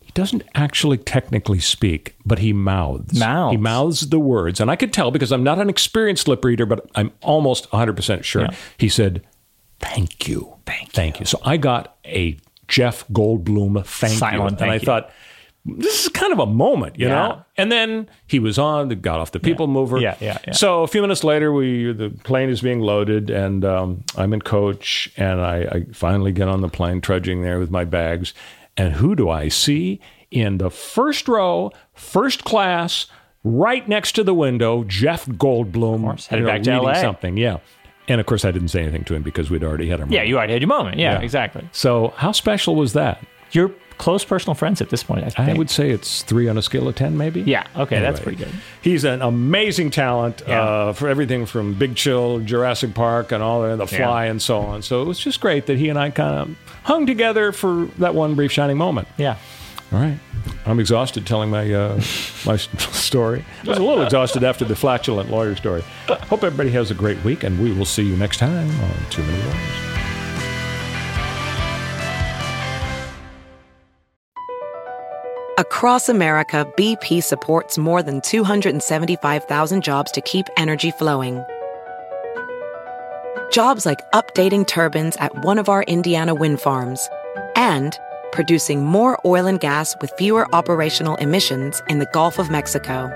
[0.00, 3.18] He doesn't actually technically speak, but he mouths.
[3.18, 3.52] Mouths.
[3.52, 4.60] He mouths the words.
[4.60, 8.24] And I could tell because I'm not an experienced lip reader, but I'm almost 100%
[8.24, 8.42] sure.
[8.42, 8.54] Yeah.
[8.78, 9.22] He said,
[9.80, 10.56] Thank you.
[10.70, 11.26] Thank, thank you.
[11.26, 12.36] So I got a
[12.68, 14.46] Jeff Goldblum thank Silent you.
[14.48, 14.80] and thank I you.
[14.80, 15.10] thought,
[15.66, 17.14] this is kind of a moment, you Yeah.
[17.14, 17.44] know?
[17.58, 19.98] And then he was on, got off the people mover.
[19.98, 20.52] Yeah, yeah, yeah.
[20.52, 24.40] So a few minutes later, we the plane is being loaded, and um, I'm in
[24.40, 28.32] coach, and I, I finally get on the plane, trudging there with my bags.
[28.76, 30.00] And who do I see
[30.30, 33.06] in the first row, first class,
[33.44, 34.84] right next to the window?
[34.84, 36.94] Jeff Goldblum, course, headed back to LA.
[36.94, 37.36] something.
[37.36, 37.58] Yeah.
[38.10, 40.12] And of course, I didn't say anything to him because we'd already had our moment.
[40.16, 40.98] Yeah, you already had your moment.
[40.98, 41.20] Yeah, Yeah.
[41.20, 41.68] exactly.
[41.72, 43.22] So how special was that?
[43.52, 45.38] You're close personal friends at this point.
[45.38, 47.42] I, I would say it's three on a scale of ten, maybe.
[47.42, 47.66] Yeah.
[47.76, 48.48] Okay, that's pretty good.
[48.82, 50.62] He's an amazing talent Yeah.
[50.62, 53.84] uh, for everything from Big Chill, Jurassic Park, and all The Yeah.
[53.84, 54.80] Fly, and so on.
[54.82, 58.14] So it was just great that he and I kind of hung together for that
[58.14, 59.06] one brief shining moment.
[59.18, 59.36] Yeah.
[59.92, 60.18] All right,
[60.66, 61.96] I'm exhausted telling my uh,
[62.44, 63.44] my story.
[63.64, 65.82] I was a little exhausted after the flatulent lawyer story.
[66.08, 69.22] Hope everybody has a great week, and we will see you next time on Too
[69.22, 69.90] Many Lawyers.
[75.58, 81.44] Across America, BP supports more than 275,000 jobs to keep energy flowing.
[83.52, 87.10] Jobs like updating turbines at one of our Indiana wind farms
[87.56, 87.98] and
[88.32, 93.10] producing more oil and gas with fewer operational emissions in the Gulf of Mexico.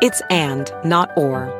[0.00, 1.52] It's and, not or.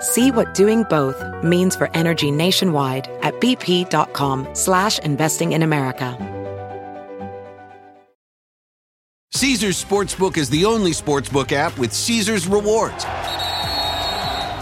[0.00, 6.18] See what doing both means for energy nationwide at bp.com slash investing in America.
[9.32, 13.04] Caesars Sportsbook is the only sportsbook app with Caesars rewards.